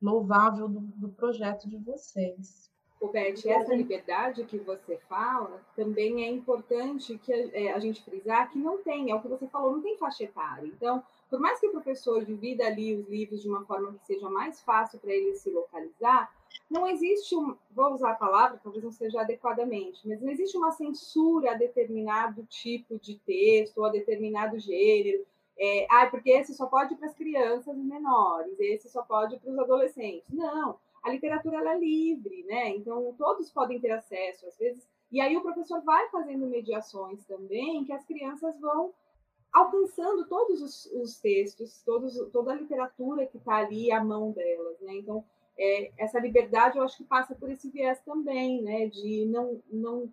[0.01, 2.70] louvável do, do projeto de vocês.
[3.01, 8.51] Roberto, essa liberdade que você fala também é importante que a, é, a, gente frisar
[8.51, 10.66] que não tem, é o que você falou, não tem faixa etária.
[10.66, 14.28] Então, por mais que o professor divida ali os livros de uma forma que seja
[14.28, 16.32] mais fácil para ele se localizar,
[16.70, 20.72] não existe um, vou usar a palavra, talvez não seja adequadamente, mas não existe uma
[20.72, 25.26] censura a determinado tipo de texto ou a determinado gênero.
[25.60, 29.58] É, ah, porque esse só pode para as crianças menores, esse só pode para os
[29.58, 30.24] adolescentes.
[30.30, 32.70] Não a literatura ela é livre, né?
[32.70, 34.86] Então todos podem ter acesso, às vezes.
[35.10, 38.92] E aí o professor vai fazendo mediações também, que as crianças vão
[39.53, 44.80] alcançando todos os, os textos, todos, toda a literatura que está ali à mão delas,
[44.80, 44.94] né?
[44.94, 45.24] Então
[45.59, 48.86] é, essa liberdade eu acho que passa por esse viés também, né?
[48.86, 50.12] De não não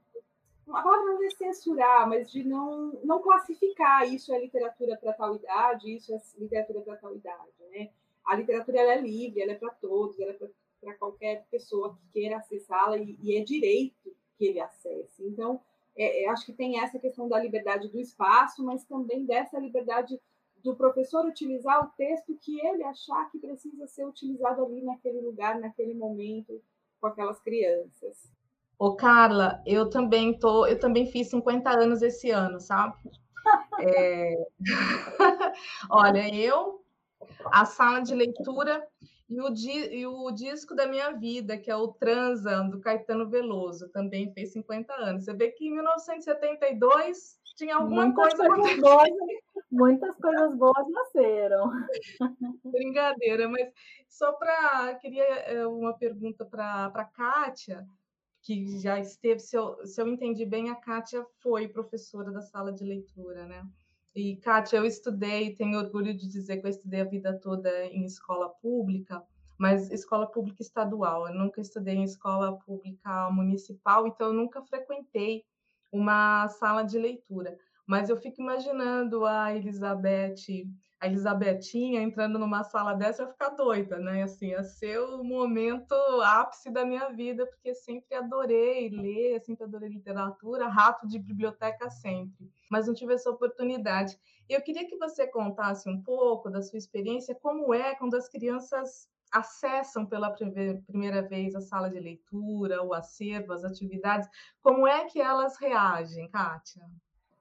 [0.67, 5.35] a palavra não é censurar, mas de não, não classificar isso é literatura para tal
[5.35, 7.91] idade, isso é literatura para tal idade, né?
[8.25, 10.49] A literatura ela é livre, ela é para todos, ela é
[10.81, 15.23] para qualquer pessoa que queira acessá-la e, e, é direito que ele acesse.
[15.23, 15.61] Então,
[15.97, 20.19] é, é, acho que tem essa questão da liberdade do espaço, mas também dessa liberdade
[20.63, 25.59] do professor utilizar o texto que ele achar que precisa ser utilizado ali naquele lugar,
[25.59, 26.61] naquele momento,
[26.99, 28.31] com aquelas crianças.
[28.77, 32.95] Ô, Carla, eu também tô, eu também fiz 50 anos esse ano, sabe?
[33.79, 34.47] É...
[35.89, 36.83] Olha, eu
[37.51, 38.85] a sala de leitura
[39.27, 39.53] e o,
[39.91, 44.51] e o disco da minha vida, que é o Transa, do Caetano Veloso, também fez
[44.53, 45.25] 50 anos.
[45.25, 48.55] Você vê que em 1972 tinha alguma muitas coisa.
[48.55, 49.09] Coisas boas,
[49.71, 51.71] muitas coisas boas nasceram.
[52.65, 53.71] Brincadeira, mas
[54.07, 54.95] só para.
[54.95, 57.83] Queria eh, uma pergunta para a Kátia,
[58.43, 62.71] que já esteve, se eu, se eu entendi bem, a Kátia foi professora da sala
[62.71, 63.65] de leitura, né?
[64.15, 68.05] E, Kátia, eu estudei, tenho orgulho de dizer que eu estudei a vida toda em
[68.05, 69.21] escola pública,
[69.57, 71.27] mas escola pública estadual.
[71.27, 75.43] Eu nunca estudei em escola pública municipal, então eu nunca frequentei
[75.91, 77.57] uma sala de leitura.
[77.85, 80.65] Mas eu fico imaginando a Elizabeth
[80.99, 84.23] a Elisabetinha entrando numa sala dessa, eu ia ficar doida, né?
[84.23, 85.93] Assim, ia ser o momento
[86.23, 92.49] ápice da minha vida, porque sempre adorei ler, sempre adorei literatura, rato de biblioteca sempre,
[92.69, 94.17] mas não tive essa oportunidade.
[94.47, 99.09] Eu queria que você contasse um pouco da sua experiência, como é quando as crianças
[99.31, 104.29] acessam pela primeira vez a sala de leitura, o acervo, as atividades,
[104.61, 106.83] como é que elas reagem, Kátia?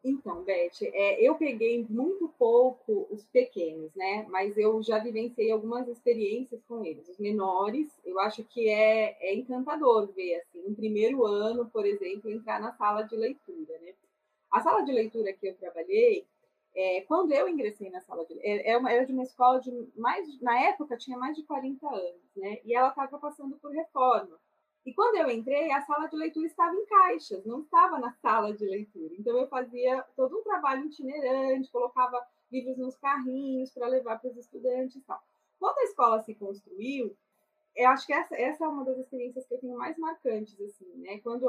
[0.07, 4.27] Então, Beth, é, eu peguei muito pouco os pequenos, né?
[4.29, 7.09] Mas eu já vivenciei algumas experiências com eles.
[7.09, 12.31] Os menores, eu acho que é, é encantador ver, assim, no primeiro ano, por exemplo,
[12.31, 13.95] entrar na sala de leitura, né?
[14.51, 16.27] A sala de leitura que eu trabalhei,
[16.77, 20.39] é, quando eu ingressei na sala de é, é era de uma escola de mais,
[20.43, 22.61] na época tinha mais de 40 anos, né?
[22.63, 24.39] E ela estava passando por reforma.
[24.85, 28.53] E quando eu entrei, a sala de leitura estava em caixas, não estava na sala
[28.53, 29.15] de leitura.
[29.19, 34.37] Então eu fazia todo um trabalho itinerante, colocava livros nos carrinhos para levar para os
[34.37, 35.23] estudantes e tal.
[35.59, 37.17] Quando a escola se construiu,
[37.75, 40.93] eu acho que essa, essa é uma das experiências que eu tenho mais marcantes, assim,
[40.99, 41.19] né?
[41.19, 41.47] Quando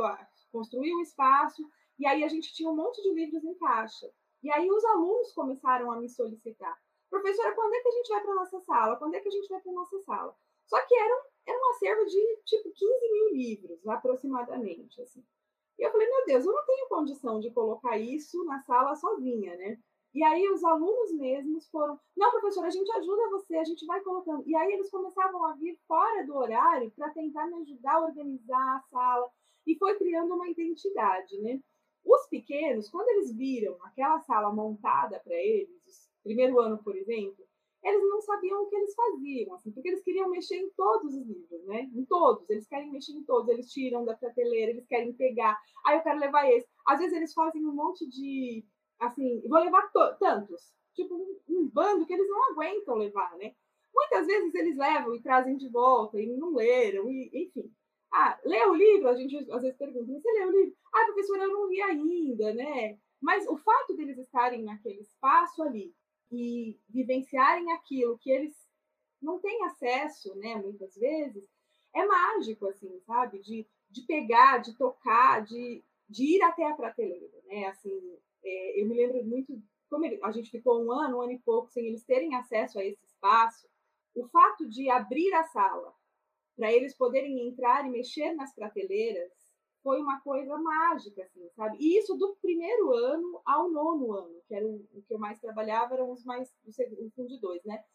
[0.52, 1.70] construiu o espaço,
[2.00, 4.10] e aí a gente tinha um monte de livros em caixa.
[4.42, 6.78] E aí os alunos começaram a me solicitar.
[7.10, 8.96] Professora, quando é que a gente vai para a nossa sala?
[8.96, 10.36] Quando é que a gente vai para a nossa sala?
[10.66, 15.02] Só que eram era um acervo de tipo 15 mil livros, aproximadamente.
[15.02, 15.24] Assim.
[15.78, 19.56] E eu falei, meu Deus, eu não tenho condição de colocar isso na sala sozinha,
[19.58, 19.78] né?
[20.14, 24.00] E aí os alunos mesmos foram, não, professora, a gente ajuda você, a gente vai
[24.00, 24.48] colocando.
[24.48, 28.78] E aí eles começavam a vir fora do horário para tentar me ajudar a organizar
[28.78, 29.30] a sala.
[29.68, 31.60] E foi criando uma identidade, né?
[32.06, 37.45] Os pequenos, quando eles viram aquela sala montada para eles, primeiro ano, por exemplo,
[37.86, 41.28] eles não sabiam o que eles faziam, assim, porque eles queriam mexer em todos os
[41.28, 41.88] livros, né?
[41.94, 45.56] Em todos, eles querem mexer em todos, eles tiram da prateleira, eles querem pegar,
[45.86, 46.68] aí eu quero levar esse.
[46.88, 48.66] Às vezes eles fazem um monte de,
[49.00, 53.54] assim, vou levar tantos, tipo um, um bando que eles não aguentam levar, né?
[53.94, 57.72] Muitas vezes eles levam e trazem de volta e não leram, e, enfim.
[58.12, 59.10] Ah, lê o livro?
[59.10, 60.76] A gente às vezes pergunta, você leu o livro?
[60.92, 62.98] Ah, professora, eu não li ainda, né?
[63.22, 65.94] Mas o fato deles estarem naquele espaço ali,
[66.32, 68.56] e vivenciarem aquilo que eles
[69.22, 71.48] não têm acesso, né, muitas vezes,
[71.94, 73.40] é mágico, assim, sabe?
[73.40, 77.66] De, de pegar, de tocar, de de ir até a prateleira, né?
[77.68, 81.32] Assim, é, eu me lembro muito como ele, a gente ficou um ano, um ano
[81.32, 83.68] e pouco sem eles terem acesso a esse espaço,
[84.14, 85.94] o fato de abrir a sala
[86.56, 89.32] para eles poderem entrar e mexer nas prateleiras
[89.86, 91.78] foi uma coisa mágica, assim, sabe?
[91.80, 95.94] E isso do primeiro ano ao nono ano, que era o, que eu mais trabalhava,
[95.94, 97.86] eram os mais, o fundo de dois, né?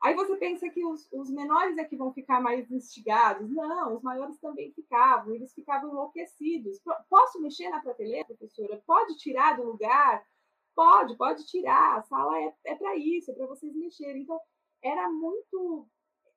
[0.00, 3.50] Aí você pensa que os, os menores é que vão ficar mais instigados.
[3.50, 6.80] Não, os maiores também ficavam, eles ficavam enlouquecidos.
[7.10, 8.82] Posso mexer na prateleira, professora?
[8.86, 10.26] Pode tirar do lugar?
[10.74, 11.98] Pode, pode tirar.
[11.98, 14.22] A sala é, é para isso, é para vocês mexerem.
[14.22, 14.40] Então,
[14.82, 15.86] era muito.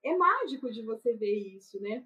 [0.04, 2.06] É mágico de você ver isso, né?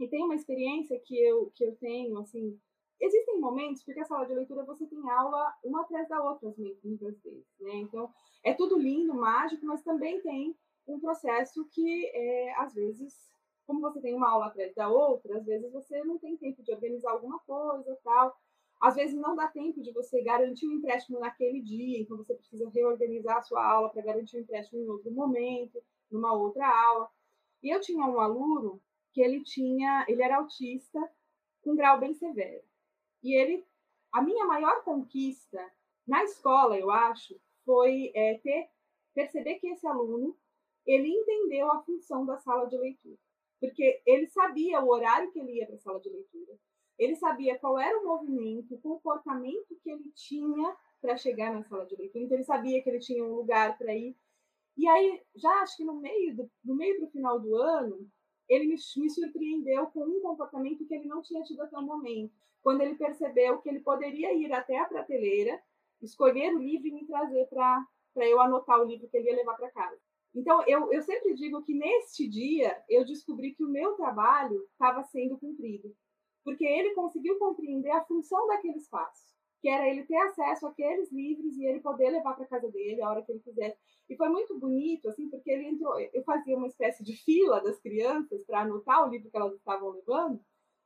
[0.00, 2.58] E tem uma experiência que eu, que eu tenho, assim,
[2.98, 7.20] existem momentos, porque a sala de leitura você tem aula uma atrás da outra, muitas
[7.20, 7.74] vezes, né?
[7.74, 8.10] Então,
[8.42, 13.14] é tudo lindo, mágico, mas também tem um processo que, é, às vezes,
[13.66, 16.72] como você tem uma aula atrás da outra, às vezes você não tem tempo de
[16.72, 18.34] organizar alguma coisa tal.
[18.80, 22.70] Às vezes não dá tempo de você garantir um empréstimo naquele dia, então você precisa
[22.70, 25.78] reorganizar a sua aula para garantir um empréstimo em outro momento,
[26.10, 27.10] numa outra aula.
[27.62, 28.80] E eu tinha um aluno
[29.12, 31.00] que ele tinha, ele era autista
[31.62, 32.64] com grau bem severo.
[33.22, 33.66] E ele,
[34.12, 35.60] a minha maior conquista
[36.06, 38.68] na escola, eu acho, foi é, ter
[39.14, 40.36] perceber que esse aluno
[40.86, 43.18] ele entendeu a função da sala de leitura,
[43.60, 46.58] porque ele sabia o horário que ele ia para a sala de leitura,
[46.98, 51.86] ele sabia qual era o movimento, o comportamento que ele tinha para chegar na sala
[51.86, 54.16] de leitura, então ele sabia que ele tinha um lugar para ir.
[54.76, 58.08] E aí, já acho que no meio do, no meio para o final do ano,
[58.50, 62.34] ele me, me surpreendeu com um comportamento que ele não tinha tido até o momento.
[62.60, 65.58] Quando ele percebeu que ele poderia ir até a prateleira,
[66.02, 67.86] escolher o livro e me trazer para
[68.16, 69.98] eu anotar o livro que ele ia levar para casa.
[70.34, 75.02] Então, eu, eu sempre digo que neste dia eu descobri que o meu trabalho estava
[75.04, 75.94] sendo cumprido,
[76.44, 81.56] porque ele conseguiu compreender a função daquele espaço, que era ele ter acesso àqueles livros
[81.56, 83.78] e ele poder levar para casa dele a hora que ele quisesse.
[84.08, 85.98] E foi muito bonito, assim, porque ele entrou.
[86.00, 89.90] Eu fazia uma espécie de fila das crianças para anotar o livro que elas estavam
[89.90, 90.40] levando,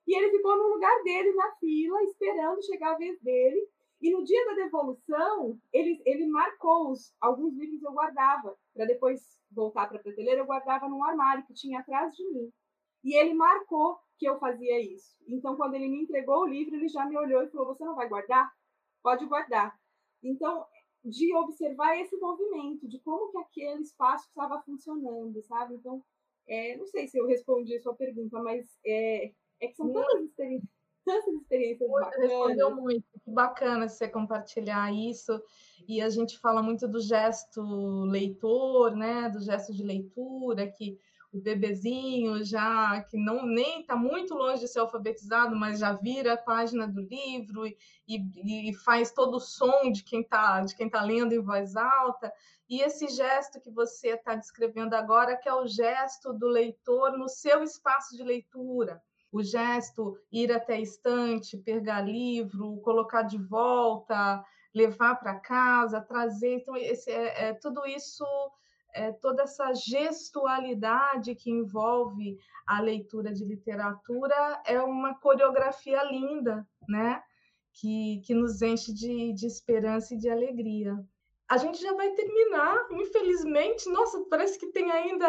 [0.07, 3.69] e ele ficou no lugar dele na fila, esperando chegar a vez dele.
[4.03, 9.23] E no dia da devolução, ele, ele marcou os, alguns livros eu guardava, para depois
[9.51, 12.53] voltar para a prateleira, eu guardava num armário que tinha atrás de mim.
[13.03, 15.17] E ele marcou que eu fazia isso.
[15.27, 17.95] Então, quando ele me entregou o livro, ele já me olhou e falou: Você não
[17.95, 18.51] vai guardar?
[19.05, 19.79] Pode guardar.
[20.23, 20.65] Então,
[21.05, 25.75] de observar esse movimento, de como que aquele espaço estava funcionando, sabe?
[25.75, 26.03] Então,
[26.49, 29.31] é, não sei se eu respondi a sua pergunta, mas é,
[29.61, 30.71] é que são tantas experiências,
[31.05, 32.31] tantas experiências bacanas.
[32.31, 35.39] Respondeu muito, que bacana você compartilhar isso.
[35.87, 37.61] E a gente fala muito do gesto
[38.07, 39.29] leitor, né?
[39.29, 40.99] Do gesto de leitura, que
[41.41, 46.39] bebezinho já que não nem está muito longe de ser alfabetizado, mas já vira a
[46.39, 47.77] página do livro e,
[48.07, 51.77] e, e faz todo o som de quem está de quem tá lendo em voz
[51.77, 52.33] alta.
[52.69, 57.29] E esse gesto que você está descrevendo agora, que é o gesto do leitor no
[57.29, 59.03] seu espaço de leitura.
[59.31, 64.43] O gesto ir até a estante, pegar livro, colocar de volta,
[64.75, 66.55] levar para casa, trazer.
[66.55, 68.25] Então, esse, é, é tudo isso
[68.95, 77.23] é, toda essa gestualidade que envolve a leitura de literatura é uma coreografia linda, né?
[77.73, 80.97] Que, que nos enche de, de esperança e de alegria.
[81.49, 83.89] A gente já vai terminar, infelizmente.
[83.91, 85.29] Nossa, parece que tem ainda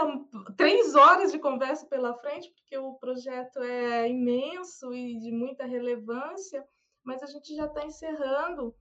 [0.56, 6.66] três horas de conversa pela frente, porque o projeto é imenso e de muita relevância,
[7.04, 8.74] mas a gente já está encerrando.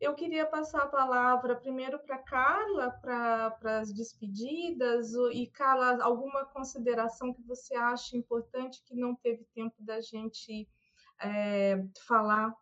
[0.00, 5.12] Eu queria passar a palavra primeiro para Carla, para as despedidas.
[5.32, 10.66] E, Carla, alguma consideração que você acha importante que não teve tempo da gente
[11.20, 12.56] é, falar?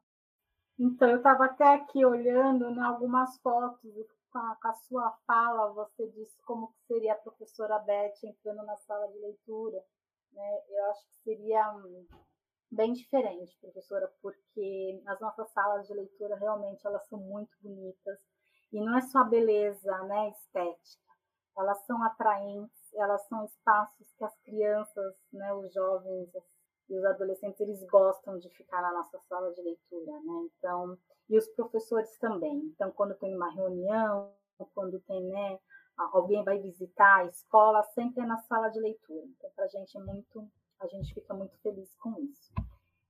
[0.77, 3.81] Então, eu estava até aqui olhando né, algumas fotos
[4.33, 8.77] com a, com a, sua fala, você disse como seria a professora Beth entrando na
[8.79, 9.81] sala de leitura.
[10.33, 10.61] Né?
[10.71, 11.73] Eu acho que seria
[12.71, 18.19] bem diferente, professora, porque as nossas salas de leitura realmente elas são muito bonitas
[18.73, 21.09] e não é só beleza, né, estética.
[21.57, 26.29] Elas são atraentes, elas são espaços que as crianças, né, os jovens
[26.89, 30.49] e os adolescentes eles gostam de ficar na nossa sala de leitura, né?
[30.57, 30.97] Então,
[31.29, 32.57] e os professores também.
[32.75, 34.33] Então, quando tem uma reunião,
[34.75, 35.59] quando tem, né,
[36.13, 39.27] alguém vai visitar a escola, sempre é na sala de leitura.
[39.27, 40.49] Então, para a gente é muito
[40.81, 42.53] a gente fica muito feliz com isso.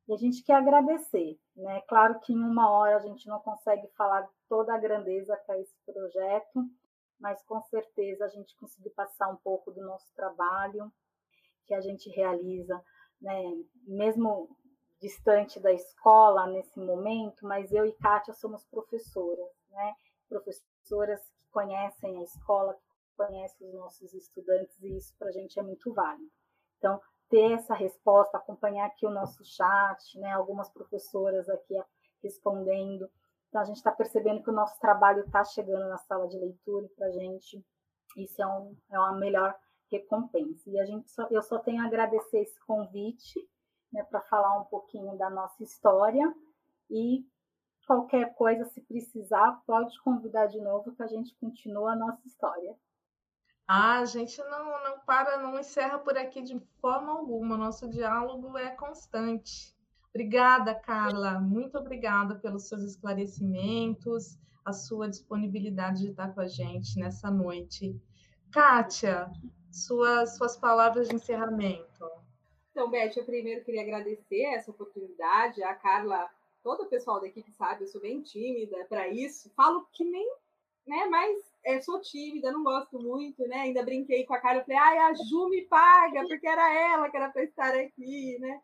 [0.09, 1.83] E a gente quer agradecer, né?
[1.83, 5.61] Claro que em uma hora a gente não consegue falar toda a grandeza que é
[5.61, 6.65] esse projeto,
[7.21, 10.91] mas com certeza a gente conseguiu passar um pouco do nosso trabalho
[11.67, 12.83] que a gente realiza,
[13.21, 13.43] né?
[13.87, 14.49] Mesmo
[14.99, 19.95] distante da escola nesse momento, mas eu e Kátia somos professoras, né?
[20.27, 25.59] Professoras que conhecem a escola, que conhecem os nossos estudantes, e isso para a gente
[25.59, 26.31] é muito válido.
[26.79, 30.33] Então, ter essa resposta, acompanhar aqui o nosso chat, né?
[30.33, 31.75] Algumas professoras aqui
[32.23, 33.09] respondendo.
[33.49, 36.89] Então, a gente está percebendo que o nosso trabalho está chegando na sala de leitura
[36.97, 37.65] para a gente.
[38.17, 39.55] Isso é, um, é uma melhor
[39.91, 40.69] recompensa.
[40.71, 43.49] E a gente só, eu só tenho a agradecer esse convite
[43.93, 46.35] né, para falar um pouquinho da nossa história
[46.91, 47.27] e
[47.87, 52.77] qualquer coisa, se precisar, pode convidar de novo que a gente continua a nossa história.
[53.71, 57.55] Ah, a gente não, não para, não encerra por aqui de forma alguma.
[57.55, 59.77] Nosso diálogo é constante.
[60.09, 61.39] Obrigada, Carla.
[61.39, 67.95] Muito obrigada pelos seus esclarecimentos, a sua disponibilidade de estar com a gente nessa noite.
[68.51, 69.31] Kátia,
[69.71, 72.11] suas, suas palavras de encerramento.
[72.71, 75.63] Então, Beth, eu primeiro queria agradecer essa oportunidade.
[75.63, 76.27] A Carla,
[76.63, 79.51] todo o pessoal da equipe sabe, eu sou bem tímida para isso.
[79.55, 80.27] Falo que nem,
[80.87, 83.61] né, mas é, sou tímida, não gosto muito, né?
[83.61, 87.17] Ainda brinquei com a Carla, falei, ai, a Ju me paga, porque era ela que
[87.17, 88.61] era para estar aqui, né?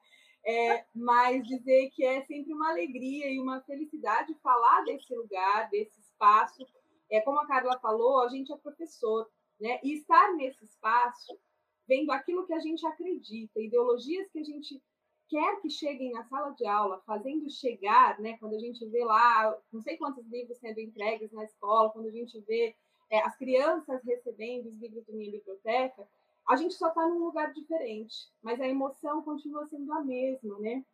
[0.47, 5.99] É, mas dizer que é sempre uma alegria e uma felicidade falar desse lugar, desse
[6.01, 6.67] espaço.
[7.11, 9.29] É como a Carla falou, a gente é professor,
[9.61, 9.81] né?
[9.83, 11.39] E estar nesse espaço,
[11.87, 14.83] vendo aquilo que a gente acredita, ideologias que a gente
[15.29, 18.37] quer que cheguem na sala de aula, fazendo chegar, né?
[18.39, 22.13] Quando a gente vê lá, não sei quantos livros sendo entregues na escola, quando a
[22.13, 22.77] gente vê
[23.11, 26.07] é, as crianças recebendo os livros da minha biblioteca,
[26.49, 30.85] a gente só está num lugar diferente, mas a emoção continua sendo a mesma, né?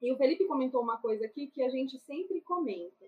[0.00, 3.04] E o Felipe comentou uma coisa aqui que a gente sempre comenta.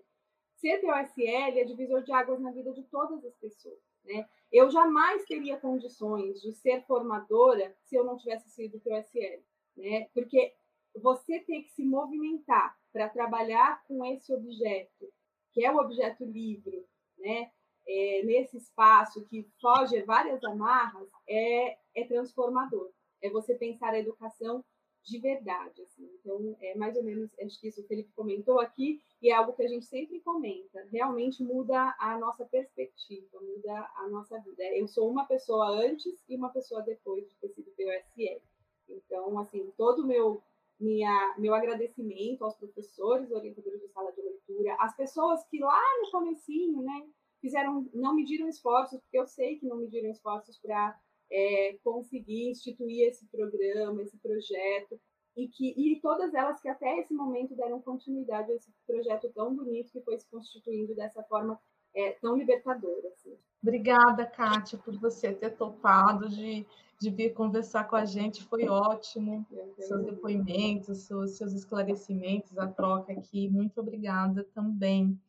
[0.55, 4.27] Ser POSL é divisor de águas na vida de todas as pessoas, né?
[4.51, 9.41] Eu jamais teria condições de ser formadora se eu não tivesse sido POSL,
[9.77, 10.09] né?
[10.13, 10.53] Porque
[10.95, 15.07] você tem que se movimentar para trabalhar com esse objeto,
[15.51, 16.85] que é o objeto livre,
[17.17, 17.51] né?
[17.91, 22.91] É, nesse espaço que foge várias amarras, é, é transformador.
[23.19, 24.63] É você pensar a educação
[25.03, 25.81] de verdade.
[25.81, 26.07] Assim.
[26.19, 29.53] Então, é mais ou menos, acho que isso o Felipe comentou aqui, e é algo
[29.53, 30.87] que a gente sempre comenta.
[30.91, 34.63] Realmente muda a nossa perspectiva, muda a nossa vida.
[34.75, 38.41] Eu sou uma pessoa antes e uma pessoa depois de ter sido POSL.
[38.87, 40.41] Então, assim, todo o meu
[40.79, 46.09] minha, meu agradecimento aos professores, orientadores de sala de leitura, as pessoas que lá no
[46.09, 47.05] comecinho, né,
[47.41, 50.97] fizeram, não mediram esforços, porque eu sei que não mediram esforços para
[51.31, 54.99] é, conseguir instituir esse programa, esse projeto,
[55.35, 59.55] e que e todas elas que até esse momento deram continuidade a esse projeto tão
[59.55, 61.59] bonito que foi se constituindo dessa forma
[61.95, 63.07] é, tão libertadora.
[63.09, 63.37] Assim.
[63.61, 66.65] Obrigada, Kátia, por você ter topado de,
[66.99, 69.45] de vir conversar com a gente, foi ótimo.
[69.77, 75.19] Seus depoimentos, seus, seus esclarecimentos, a troca aqui, muito obrigada também.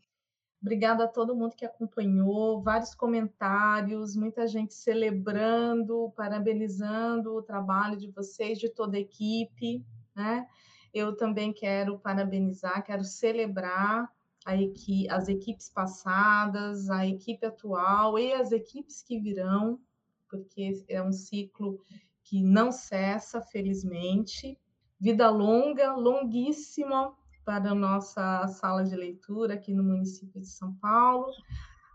[0.61, 8.11] Obrigada a todo mundo que acompanhou, vários comentários, muita gente celebrando, parabenizando o trabalho de
[8.11, 9.83] vocês, de toda a equipe,
[10.15, 10.47] né?
[10.93, 14.11] Eu também quero parabenizar, quero celebrar
[14.45, 19.81] a equipe, as equipes passadas, a equipe atual e as equipes que virão,
[20.29, 21.81] porque é um ciclo
[22.23, 24.59] que não cessa, felizmente.
[24.99, 27.15] Vida longa, longuíssima
[27.51, 31.33] para a nossa sala de leitura aqui no município de São Paulo.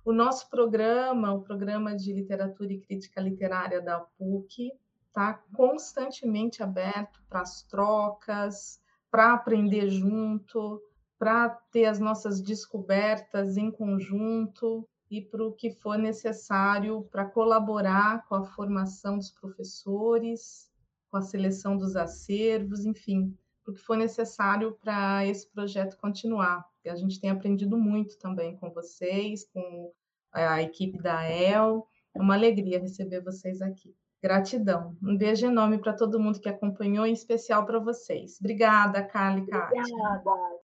[0.04, 4.74] O nosso programa, o programa de literatura e crítica literária da PUC,
[5.08, 10.82] está constantemente aberto para as trocas, para aprender junto,
[11.18, 18.28] para ter as nossas descobertas em conjunto e para o que for necessário para colaborar
[18.28, 20.70] com a formação dos professores,
[21.10, 23.34] com a seleção dos acervos, enfim,
[23.68, 26.66] o que for necessário para esse projeto continuar.
[26.84, 29.92] E a gente tem aprendido muito também com vocês, com
[30.32, 31.88] a equipe da EL.
[32.14, 33.96] É uma alegria receber vocês aqui.
[34.22, 34.96] Gratidão.
[35.04, 38.38] Um beijo enorme para todo mundo que acompanhou, em especial para vocês.
[38.40, 39.82] Obrigada, Carla e Kátia.
[39.82, 40.65] Obrigada.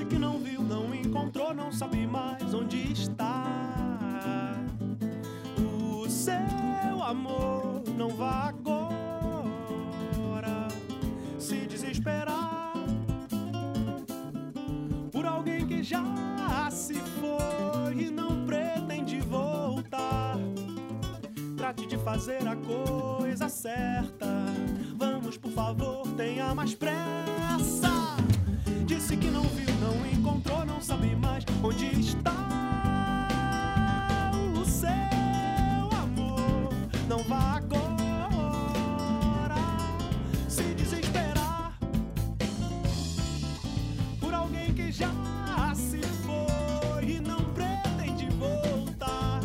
[0.00, 4.56] Disse que não viu, não encontrou, não sabe mais onde está.
[5.58, 9.58] O seu amor não vá agora
[11.38, 12.72] se desesperar
[15.12, 20.38] por alguém que já se foi e não pretende voltar.
[21.56, 24.26] Trate de fazer a coisa certa
[24.96, 28.20] Vamos, por favor, tenha mais pressa.
[28.90, 32.32] Disse que não viu, não encontrou, não sabe mais onde está
[34.34, 34.88] o seu
[35.96, 36.72] amor.
[37.08, 39.54] Não vá agora
[40.48, 41.78] se desesperar
[44.18, 45.12] por alguém que já
[45.72, 49.40] se foi e não pretende voltar.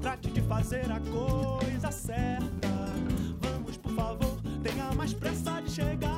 [0.00, 2.68] Trate de fazer a coisa certa.
[3.42, 6.13] Vamos, por favor, tenha mais pressa de chegar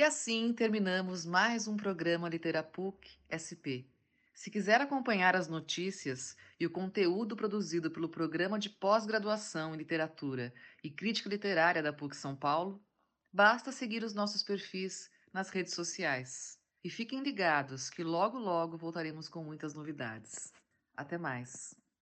[0.00, 3.84] E assim terminamos mais um programa Literapuc SP.
[4.32, 10.54] Se quiser acompanhar as notícias e o conteúdo produzido pelo Programa de Pós-Graduação em Literatura
[10.82, 12.82] e Crítica Literária da PUC São Paulo,
[13.30, 16.58] basta seguir os nossos perfis nas redes sociais.
[16.82, 20.50] E fiquem ligados que logo logo voltaremos com muitas novidades.
[20.96, 21.78] Até mais!